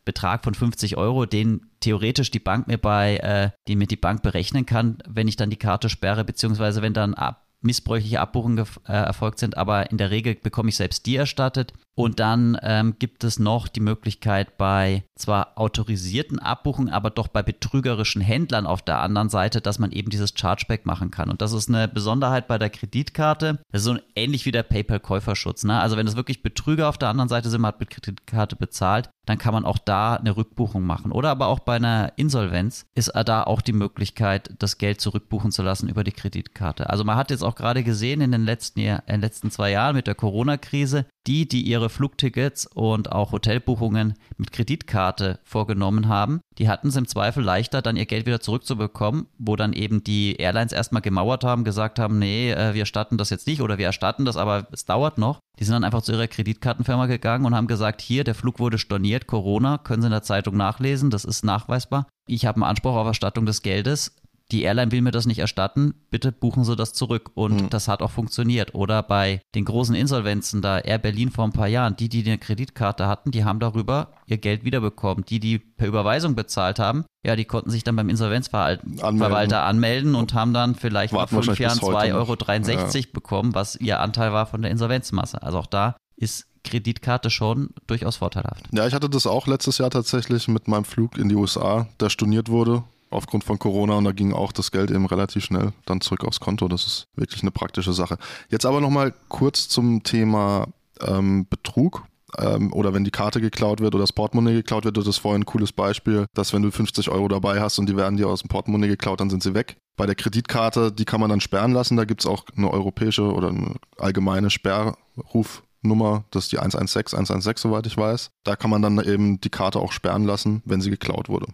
Betrag 0.04 0.44
von 0.44 0.56
50 0.56 0.98
Euro, 0.98 1.28
den 1.28 1.70
theoretisch 1.80 2.32
die 2.32 2.40
Bank 2.40 2.68
mir 2.68 2.80
bei, 2.80 3.18
äh, 3.18 3.52
den 3.68 3.78
mir 3.78 3.86
die 3.86 3.98
Bank 3.98 4.24
berechnen 4.24 4.66
kann, 4.66 4.98
wenn 5.08 5.28
ich 5.28 5.36
dann 5.36 5.52
die 5.52 5.58
Karte 5.58 5.90
sperre, 5.90 6.26
beziehungsweise 6.26 6.82
wenn 6.82 6.94
dann 6.94 7.14
ab, 7.14 7.46
missbräuchliche 7.62 8.20
Abbuchungen 8.20 8.66
äh, 8.88 8.94
erfolgt 8.94 9.40
sind, 9.40 9.58
aber 9.58 9.92
in 9.92 9.98
der 9.98 10.12
Regel 10.12 10.36
bekomme 10.36 10.70
ich 10.70 10.76
selbst 10.76 11.06
die 11.06 11.16
erstattet. 11.16 11.74
Und 11.96 12.20
dann 12.20 12.58
ähm, 12.62 12.96
gibt 13.00 13.24
es 13.24 13.40
noch 13.40 13.68
die 13.68 13.80
Möglichkeit 13.80 14.58
bei 14.60 15.04
zwar 15.16 15.58
autorisierten 15.58 16.38
Abbuchungen, 16.38 16.94
aber 16.94 17.10
doch 17.10 17.28
bei 17.28 17.42
betrügerischen 17.42 18.22
Händlern 18.22 18.68
auf 18.68 18.84
der 18.84 19.00
anderen 19.00 19.30
Seite, 19.30 19.62
dass 19.62 19.80
man 19.80 19.92
eben 19.92 20.12
dieses 20.12 20.34
Chargeback 20.36 20.86
machen 20.86 21.10
kann. 21.10 21.32
Und 21.32 21.42
das 21.42 21.54
ist 21.54 21.70
eine 21.70 21.88
Besonderheit 21.88 22.48
bei 22.48 22.60
der 22.60 22.70
Kreditkarte. 22.70 23.60
Das 23.72 23.82
ist 23.82 23.86
so 23.86 23.98
ähnlich 24.16 24.46
wie 24.46 24.52
der 24.52 24.62
PayPal-Käuferschutz. 24.62 25.64
Ne? 25.64 25.80
Also 25.80 25.98
wenn 25.98 26.06
es 26.06 26.16
wirklich 26.16 26.44
Betrüger 26.44 26.88
auf 26.88 27.00
der 27.00 27.10
anderen 27.10 27.30
Seite 27.30 27.50
sind, 27.50 27.62
man 27.62 27.70
hat 27.70 27.80
mit 27.80 27.90
Kreditkarte 27.90 28.56
bezahlt, 28.56 29.10
dann 29.28 29.38
kann 29.38 29.54
man 29.54 29.66
auch 29.66 29.78
da 29.78 30.16
eine 30.16 30.36
Rückbuchung 30.36 30.84
machen. 30.84 31.12
Oder 31.12 31.30
aber 31.30 31.48
auch 31.48 31.60
bei 31.60 31.76
einer 31.76 32.14
Insolvenz 32.16 32.86
ist 32.96 33.12
da 33.14 33.44
auch 33.44 33.62
die 33.62 33.74
Möglichkeit, 33.74 34.52
das 34.58 34.78
Geld 34.78 35.02
zurückbuchen 35.02 35.52
zu 35.52 35.62
lassen 35.62 35.90
über 35.90 36.04
die 36.04 36.14
Kreditkarte. 36.14 36.90
Also 36.90 37.04
man 37.04 37.18
hat 37.18 37.30
jetzt 37.30 37.44
auch 37.44 37.56
gerade 37.56 37.84
gesehen 37.84 38.22
in 38.22 38.32
den 38.32 38.46
letzten, 38.46 38.80
in 38.80 39.00
den 39.08 39.22
letzten 39.22 39.52
zwei 39.52 39.72
Jahren 39.72 39.96
mit 39.96 40.08
der 40.08 40.16
Corona-Krise, 40.16 41.06
die, 41.28 41.48
die 41.48 41.62
ihre 41.62 41.90
Flugtickets 41.90 42.66
und 42.66 43.12
auch 43.12 43.34
Hotelbuchungen 43.34 44.14
mit 44.38 44.54
Kreditkarte 44.54 45.40
vorgenommen 45.44 46.08
haben, 46.08 46.40
die 46.58 46.70
hatten 46.70 46.88
es 46.88 46.96
im 46.96 47.08
Zweifel 47.08 47.44
leichter, 47.44 47.82
dann 47.82 47.96
ihr 47.96 48.06
Geld 48.06 48.26
wieder 48.26 48.40
zurückzubekommen, 48.40 49.28
wo 49.38 49.56
dann 49.56 49.74
eben 49.74 50.04
die 50.04 50.36
Airlines 50.36 50.72
erstmal 50.72 51.02
gemauert 51.02 51.44
haben, 51.44 51.64
gesagt 51.64 52.00
haben, 52.00 52.20
nee, 52.20 52.52
äh, 52.52 52.74
wir 52.74 52.82
erstatten 52.82 53.18
das 53.18 53.30
jetzt 53.30 53.48
nicht 53.48 53.62
oder 53.62 53.78
wir 53.78 53.86
erstatten 53.86 54.26
das, 54.26 54.38
aber 54.38 54.68
es 54.72 54.86
dauert 54.86 55.18
noch. 55.18 55.40
Die 55.60 55.64
sind 55.64 55.74
dann 55.74 55.84
einfach 55.84 56.02
zu 56.02 56.12
ihrer 56.12 56.28
Kreditkartenfirma 56.28 57.08
gegangen 57.08 57.46
und 57.46 57.56
haben 57.56 57.68
gesagt, 57.68 58.02
hier, 58.02 58.24
der 58.24 58.36
Flug 58.36 58.60
wurde 58.60 58.78
storniert, 58.78 59.28
Corona, 59.28 59.78
können 59.78 60.02
Sie 60.02 60.08
in 60.08 60.12
der 60.12 60.24
Zeitung 60.24 60.58
nachlesen, 60.58 61.10
das 61.10 61.26
ist 61.26 61.44
nachweisbar. 61.44 62.08
Ich 62.28 62.46
habe 62.46 62.58
einen 62.58 62.70
Anspruch 62.70 62.96
auf 62.96 63.08
Erstattung 63.08 63.46
des 63.46 63.62
Geldes 63.62 64.16
die 64.52 64.64
Airline 64.64 64.92
will 64.92 65.02
mir 65.02 65.12
das 65.12 65.26
nicht 65.26 65.40
erstatten, 65.40 65.94
bitte 66.10 66.32
buchen 66.32 66.64
Sie 66.64 66.76
das 66.76 66.94
zurück. 66.94 67.32
Und 67.36 67.64
mhm. 67.64 67.70
das 67.70 67.88
hat 67.88 68.02
auch 68.02 68.12
funktioniert. 68.12 68.74
Oder 68.76 69.04
bei 69.04 69.42
den 69.56 69.66
großen 69.66 69.94
Insolvenzen, 69.94 70.62
da 70.62 70.80
Air 70.80 71.00
Berlin 71.00 71.32
vor 71.32 71.44
ein 71.44 71.52
paar 71.52 71.68
Jahren, 71.68 71.96
die, 71.98 72.08
die 72.08 72.24
eine 72.26 72.38
Kreditkarte 72.38 73.08
hatten, 73.08 73.32
die 73.32 73.44
haben 73.44 73.60
darüber 73.60 74.14
ihr 74.26 74.38
Geld 74.38 74.64
wiederbekommen. 74.64 75.26
Die, 75.26 75.40
die 75.40 75.60
per 75.60 75.88
Überweisung 75.88 76.36
bezahlt 76.36 76.80
haben, 76.80 77.06
ja, 77.26 77.36
die 77.36 77.46
konnten 77.46 77.70
sich 77.72 77.84
dann 77.84 77.98
beim 77.98 78.10
Insolvenzverwalter 78.10 79.04
anmelden, 79.04 79.54
anmelden 79.54 80.16
und 80.16 80.34
haben 80.34 80.54
dann 80.54 80.76
vielleicht 80.76 81.14
nach 81.14 81.28
fünf 81.28 81.60
Jahren 81.60 81.80
2,63 81.80 82.14
Euro 82.14 82.36
ja. 82.36 83.02
bekommen, 83.14 83.54
was 83.54 83.76
ihr 83.76 84.00
Anteil 84.00 84.32
war 84.32 84.46
von 84.46 84.62
der 84.62 84.72
Insolvenzmasse. 84.72 85.44
Also 85.44 85.58
auch 85.58 85.68
da 85.68 85.98
ist 86.16 86.48
Kreditkarte 86.64 87.30
schon 87.30 87.70
durchaus 87.86 88.18
vorteilhaft. 88.18 88.66
Ja, 88.72 88.88
ich 88.88 88.94
hatte 88.94 89.10
das 89.10 89.28
auch 89.28 89.48
letztes 89.48 89.78
Jahr 89.78 89.90
tatsächlich 89.90 90.48
mit 90.48 90.68
meinem 90.68 90.86
Flug 90.86 91.18
in 91.18 91.30
die 91.30 91.36
USA, 91.36 91.88
der 92.00 92.10
storniert 92.10 92.50
wurde 92.50 92.84
aufgrund 93.10 93.44
von 93.44 93.60
Corona 93.60 93.96
und 93.96 94.04
da 94.04 94.12
ging 94.12 94.34
auch 94.34 94.52
das 94.52 94.72
Geld 94.72 94.92
eben 94.92 95.06
relativ 95.06 95.46
schnell 95.46 95.74
dann 95.86 96.02
zurück 96.02 96.24
aufs 96.26 96.40
Konto. 96.40 96.68
Das 96.68 96.86
ist 96.86 97.08
wirklich 97.16 97.42
eine 97.42 97.52
praktische 97.52 97.94
Sache. 97.94 98.18
Jetzt 98.50 98.66
aber 98.66 98.82
nochmal 98.82 99.14
kurz 99.30 99.68
zum 99.68 100.04
Thema 100.04 100.68
ähm, 101.02 101.48
Betrug 101.50 102.06
ähm, 102.38 102.74
oder 102.74 102.94
wenn 102.94 103.04
die 103.04 103.12
Karte 103.12 103.42
geklaut 103.42 103.80
wird 103.80 103.96
oder 103.96 104.04
das 104.04 104.14
Portemonnaie 104.14 104.54
geklaut 104.54 104.86
wird. 104.86 104.98
Das 104.98 105.08
ist 105.08 105.18
vorhin 105.18 105.42
ein 105.42 105.46
cooles 105.46 105.72
Beispiel, 105.72 106.26
dass 106.34 106.54
wenn 106.54 106.62
du 106.62 106.72
50 106.72 107.10
Euro 107.10 107.28
dabei 107.28 107.62
hast 107.62 107.80
und 107.80 107.88
die 107.88 107.96
werden 107.96 108.18
dir 108.18 108.28
aus 108.28 108.42
dem 108.42 108.50
Portemonnaie 108.50 108.88
geklaut, 108.88 109.20
dann 109.20 109.30
sind 109.30 109.44
sie 109.44 109.54
weg. 109.54 109.78
Bei 109.96 110.06
der 110.06 110.16
Kreditkarte, 110.16 110.92
die 110.92 111.06
kann 111.06 111.20
man 111.20 111.30
dann 111.30 111.42
sperren 111.42 111.72
lassen. 111.72 111.98
Da 111.98 112.06
gibt 112.06 112.22
es 112.22 112.28
auch 112.28 112.46
eine 112.56 112.72
europäische 112.72 113.24
oder 113.34 113.50
eine 113.50 113.76
allgemeine 113.98 114.50
Sperrrufnummer, 114.50 116.26
das 116.32 116.46
ist 116.46 116.52
die 116.52 116.60
116, 116.60 117.18
116, 117.18 117.70
soweit 117.70 117.88
ich 117.88 117.98
weiß. 117.98 118.32
Da 118.44 118.56
kann 118.56 118.70
man 118.70 118.82
dann 118.82 119.00
eben 119.00 119.42
die 119.42 119.50
Karte 119.50 119.80
auch 119.80 119.92
sperren 119.92 120.26
lassen, 120.26 120.62
wenn 120.66 120.82
sie 120.82 120.90
geklaut 120.90 121.30
wurde. 121.30 121.48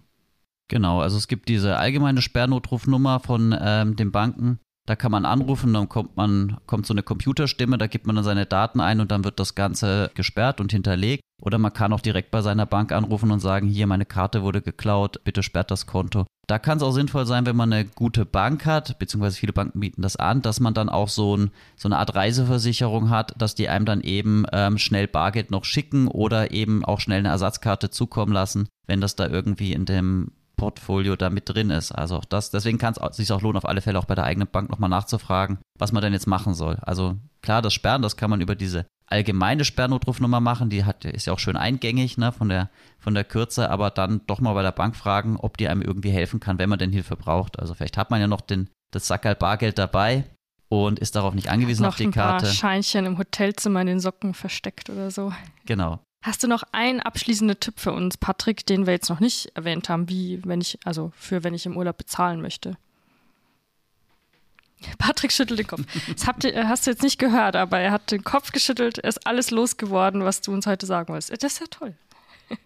Genau, 0.69 1.01
also 1.01 1.17
es 1.17 1.27
gibt 1.27 1.49
diese 1.49 1.77
allgemeine 1.77 2.21
Sperrnotrufnummer 2.21 3.19
von 3.19 3.55
ähm, 3.59 3.95
den 3.95 4.11
Banken. 4.11 4.59
Da 4.85 4.97
kann 4.97 5.11
man 5.11 5.25
anrufen, 5.25 5.73
dann 5.73 5.87
kommt 5.87 6.17
man, 6.17 6.57
kommt 6.65 6.85
so 6.85 6.93
eine 6.93 7.03
Computerstimme, 7.03 7.77
da 7.77 7.87
gibt 7.87 8.05
man 8.05 8.17
dann 8.17 8.25
seine 8.25 8.45
Daten 8.45 8.81
ein 8.81 8.99
und 8.99 9.11
dann 9.11 9.23
wird 9.23 9.39
das 9.39 9.55
Ganze 9.55 10.11
gesperrt 10.13 10.59
und 10.59 10.73
hinterlegt. 10.73 11.23
Oder 11.41 11.57
man 11.57 11.73
kann 11.73 11.93
auch 11.93 12.01
direkt 12.01 12.31
bei 12.31 12.41
seiner 12.41 12.65
Bank 12.65 12.91
anrufen 12.91 13.31
und 13.31 13.39
sagen, 13.39 13.67
hier, 13.67 13.87
meine 13.87 14.05
Karte 14.05 14.43
wurde 14.43 14.61
geklaut, 14.61 15.23
bitte 15.23 15.41
sperrt 15.41 15.71
das 15.71 15.87
Konto. 15.87 16.25
Da 16.47 16.59
kann 16.59 16.77
es 16.77 16.83
auch 16.83 16.91
sinnvoll 16.91 17.25
sein, 17.25 17.45
wenn 17.45 17.55
man 17.55 17.71
eine 17.71 17.85
gute 17.85 18.25
Bank 18.25 18.65
hat, 18.65 18.99
beziehungsweise 18.99 19.37
viele 19.37 19.53
Banken 19.53 19.79
bieten 19.79 20.01
das 20.01 20.17
an, 20.17 20.41
dass 20.41 20.59
man 20.59 20.73
dann 20.73 20.89
auch 20.89 21.07
so, 21.07 21.37
ein, 21.37 21.51
so 21.77 21.87
eine 21.87 21.97
Art 21.97 22.15
Reiseversicherung 22.15 23.09
hat, 23.09 23.33
dass 23.41 23.55
die 23.55 23.69
einem 23.69 23.85
dann 23.85 24.01
eben 24.01 24.45
ähm, 24.51 24.77
schnell 24.77 25.07
Bargeld 25.07 25.51
noch 25.51 25.63
schicken 25.63 26.09
oder 26.09 26.51
eben 26.51 26.83
auch 26.83 26.99
schnell 26.99 27.19
eine 27.19 27.29
Ersatzkarte 27.29 27.89
zukommen 27.89 28.33
lassen, 28.33 28.67
wenn 28.87 28.99
das 28.99 29.15
da 29.15 29.27
irgendwie 29.27 29.71
in 29.71 29.85
dem 29.85 30.31
Portfolio 30.63 31.17
da 31.17 31.29
mit 31.29 31.49
drin 31.49 31.69
ist. 31.69 31.91
Also 31.91 32.15
auch 32.15 32.25
das, 32.25 32.49
deswegen 32.49 32.77
kann 32.77 32.93
es 32.97 33.17
sich 33.17 33.31
auch 33.33 33.41
lohnen, 33.41 33.57
auf 33.57 33.67
alle 33.67 33.81
Fälle 33.81 33.99
auch 33.99 34.05
bei 34.05 34.15
der 34.15 34.23
eigenen 34.23 34.47
Bank 34.47 34.69
nochmal 34.69 34.89
nachzufragen, 34.89 35.57
was 35.77 35.91
man 35.91 36.01
denn 36.01 36.13
jetzt 36.13 36.27
machen 36.27 36.53
soll. 36.53 36.77
Also 36.81 37.17
klar, 37.41 37.61
das 37.61 37.73
Sperren, 37.73 38.01
das 38.01 38.15
kann 38.15 38.29
man 38.29 38.39
über 38.39 38.55
diese 38.55 38.85
allgemeine 39.07 39.65
Sperrnotrufnummer 39.65 40.39
machen, 40.39 40.69
die 40.69 40.85
hat, 40.85 41.03
ist 41.03 41.27
ja 41.27 41.33
auch 41.33 41.39
schön 41.39 41.57
eingängig 41.57 42.17
ne, 42.17 42.31
von, 42.31 42.47
der, 42.47 42.69
von 42.97 43.13
der 43.13 43.25
Kürze, 43.25 43.69
aber 43.69 43.89
dann 43.89 44.21
doch 44.25 44.39
mal 44.39 44.53
bei 44.53 44.63
der 44.63 44.71
Bank 44.71 44.95
fragen, 44.95 45.35
ob 45.37 45.57
die 45.57 45.67
einem 45.67 45.81
irgendwie 45.81 46.11
helfen 46.11 46.39
kann, 46.39 46.57
wenn 46.59 46.69
man 46.69 46.79
denn 46.79 46.91
Hilfe 46.91 47.17
braucht. 47.17 47.59
Also 47.59 47.73
vielleicht 47.73 47.97
hat 47.97 48.09
man 48.09 48.21
ja 48.21 48.27
noch 48.27 48.41
den, 48.41 48.69
das 48.91 49.07
Sackerl 49.07 49.35
Bargeld 49.35 49.77
dabei 49.77 50.23
und 50.69 50.97
ist 50.97 51.17
darauf 51.17 51.33
nicht 51.33 51.49
angewiesen 51.49 51.83
noch 51.83 51.89
auf 51.89 51.95
die 51.97 52.09
Karte. 52.09 52.45
Ein 52.45 52.51
paar 52.51 52.53
Scheinchen 52.53 53.05
im 53.05 53.17
Hotelzimmer 53.17 53.81
in 53.81 53.87
den 53.87 53.99
Socken 53.99 54.33
versteckt 54.33 54.89
oder 54.89 55.11
so. 55.11 55.33
Genau. 55.65 55.99
Hast 56.23 56.41
du 56.41 56.47
noch 56.47 56.63
einen 56.71 57.01
abschließenden 57.01 57.59
Tipp 57.59 57.79
für 57.81 57.91
uns, 57.91 58.15
Patrick, 58.15 58.65
den 58.65 58.85
wir 58.85 58.93
jetzt 58.93 59.09
noch 59.09 59.19
nicht 59.19 59.51
erwähnt 59.55 59.89
haben, 59.89 60.07
wie 60.07 60.39
wenn 60.45 60.61
ich, 60.61 60.79
also 60.85 61.11
für 61.17 61.43
wenn 61.43 61.53
ich 61.53 61.65
im 61.65 61.75
Urlaub 61.75 61.97
bezahlen 61.97 62.41
möchte? 62.41 62.77
Patrick 64.97 65.33
schüttelt 65.33 65.59
den 65.59 65.67
Kopf. 65.67 65.81
Das 66.13 66.25
habt 66.25 66.45
ihr, 66.45 66.69
hast 66.69 66.87
du 66.87 66.91
jetzt 66.91 67.03
nicht 67.03 67.19
gehört, 67.19 67.57
aber 67.57 67.79
er 67.79 67.91
hat 67.91 68.09
den 68.09 68.23
Kopf 68.23 68.53
geschüttelt, 68.53 68.99
er 68.99 69.09
ist 69.09 69.27
alles 69.27 69.51
losgeworden, 69.51 70.23
was 70.23 70.39
du 70.39 70.53
uns 70.53 70.65
heute 70.65 70.85
sagen 70.85 71.09
wolltest. 71.09 71.43
Das 71.43 71.53
ist 71.53 71.59
ja 71.59 71.67
toll. 71.69 71.93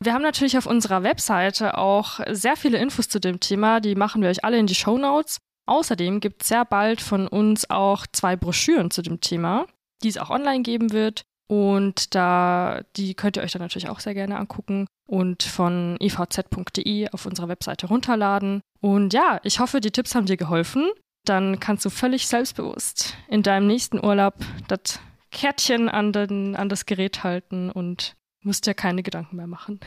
Wir 0.00 0.14
haben 0.14 0.22
natürlich 0.22 0.56
auf 0.56 0.66
unserer 0.66 1.02
Webseite 1.02 1.76
auch 1.76 2.20
sehr 2.30 2.56
viele 2.56 2.78
Infos 2.78 3.10
zu 3.10 3.20
dem 3.20 3.40
Thema, 3.40 3.80
die 3.80 3.94
machen 3.94 4.22
wir 4.22 4.30
euch 4.30 4.42
alle 4.42 4.58
in 4.58 4.66
die 4.66 4.74
Show 4.74 4.96
Notes. 4.96 5.38
Außerdem 5.66 6.20
gibt 6.20 6.42
es 6.42 6.48
sehr 6.48 6.64
bald 6.64 7.02
von 7.02 7.28
uns 7.28 7.68
auch 7.68 8.06
zwei 8.10 8.36
Broschüren 8.36 8.90
zu 8.90 9.02
dem 9.02 9.20
Thema, 9.20 9.66
die 10.02 10.08
es 10.08 10.16
auch 10.16 10.30
online 10.30 10.62
geben 10.62 10.92
wird. 10.92 11.24
Und 11.48 12.14
da, 12.14 12.82
die 12.96 13.14
könnt 13.14 13.36
ihr 13.36 13.42
euch 13.42 13.52
dann 13.52 13.62
natürlich 13.62 13.88
auch 13.88 14.00
sehr 14.00 14.14
gerne 14.14 14.38
angucken 14.38 14.86
und 15.06 15.42
von 15.42 15.96
evz.de 15.98 17.08
auf 17.10 17.24
unserer 17.26 17.48
Webseite 17.48 17.86
runterladen. 17.88 18.60
Und 18.80 19.14
ja, 19.14 19.40
ich 19.42 19.58
hoffe, 19.58 19.80
die 19.80 19.90
Tipps 19.90 20.14
haben 20.14 20.26
dir 20.26 20.36
geholfen. 20.36 20.90
Dann 21.24 21.58
kannst 21.58 21.84
du 21.84 21.90
völlig 21.90 22.26
selbstbewusst 22.26 23.14
in 23.28 23.42
deinem 23.42 23.66
nächsten 23.66 24.04
Urlaub 24.04 24.34
das 24.68 25.00
Kärtchen 25.30 25.88
an, 25.88 26.12
den, 26.12 26.54
an 26.54 26.68
das 26.68 26.86
Gerät 26.86 27.24
halten 27.24 27.70
und 27.70 28.14
musst 28.42 28.66
dir 28.66 28.74
keine 28.74 29.02
Gedanken 29.02 29.36
mehr 29.36 29.46
machen. 29.46 29.80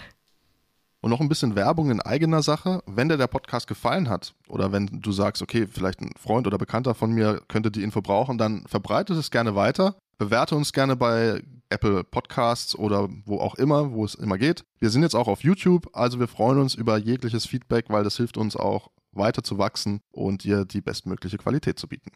Und 1.01 1.09
noch 1.09 1.19
ein 1.19 1.29
bisschen 1.29 1.55
Werbung 1.55 1.89
in 1.89 1.99
eigener 1.99 2.43
Sache. 2.43 2.83
Wenn 2.85 3.09
dir 3.09 3.17
der 3.17 3.27
Podcast 3.27 3.67
gefallen 3.67 4.07
hat 4.07 4.35
oder 4.47 4.71
wenn 4.71 4.85
du 4.87 5.11
sagst, 5.11 5.41
okay, 5.41 5.65
vielleicht 5.65 5.99
ein 5.99 6.11
Freund 6.15 6.45
oder 6.45 6.59
Bekannter 6.59 6.93
von 6.93 7.11
mir 7.11 7.41
könnte 7.47 7.71
die 7.71 7.81
Info 7.81 8.01
brauchen, 8.01 8.37
dann 8.37 8.65
verbreite 8.67 9.13
es 9.13 9.31
gerne 9.31 9.55
weiter. 9.55 9.95
Bewerte 10.21 10.55
uns 10.55 10.71
gerne 10.71 10.95
bei 10.95 11.41
Apple 11.69 12.03
Podcasts 12.03 12.75
oder 12.75 13.09
wo 13.25 13.39
auch 13.39 13.55
immer, 13.55 13.91
wo 13.91 14.05
es 14.05 14.13
immer 14.13 14.37
geht. 14.37 14.63
Wir 14.77 14.91
sind 14.91 15.01
jetzt 15.01 15.15
auch 15.15 15.27
auf 15.27 15.43
YouTube, 15.43 15.89
also 15.93 16.19
wir 16.19 16.27
freuen 16.27 16.59
uns 16.59 16.75
über 16.75 16.95
jegliches 16.99 17.47
Feedback, 17.47 17.85
weil 17.89 18.03
das 18.03 18.17
hilft 18.17 18.37
uns 18.37 18.55
auch 18.55 18.91
weiter 19.13 19.41
zu 19.41 19.57
wachsen 19.57 20.01
und 20.11 20.43
dir 20.43 20.63
die 20.63 20.79
bestmögliche 20.79 21.39
Qualität 21.39 21.79
zu 21.79 21.87
bieten. 21.87 22.11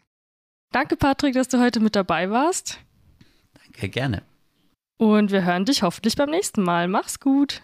Danke, 0.71 0.97
Patrick, 0.97 1.33
dass 1.33 1.47
du 1.47 1.59
heute 1.59 1.79
mit 1.79 1.95
dabei 1.95 2.29
warst. 2.29 2.77
Danke, 3.63 3.89
gerne. 3.89 4.21
Und 4.97 5.31
wir 5.31 5.43
hören 5.43 5.65
dich 5.65 5.81
hoffentlich 5.81 6.15
beim 6.15 6.29
nächsten 6.29 6.61
Mal. 6.61 6.87
Mach's 6.87 7.19
gut. 7.19 7.63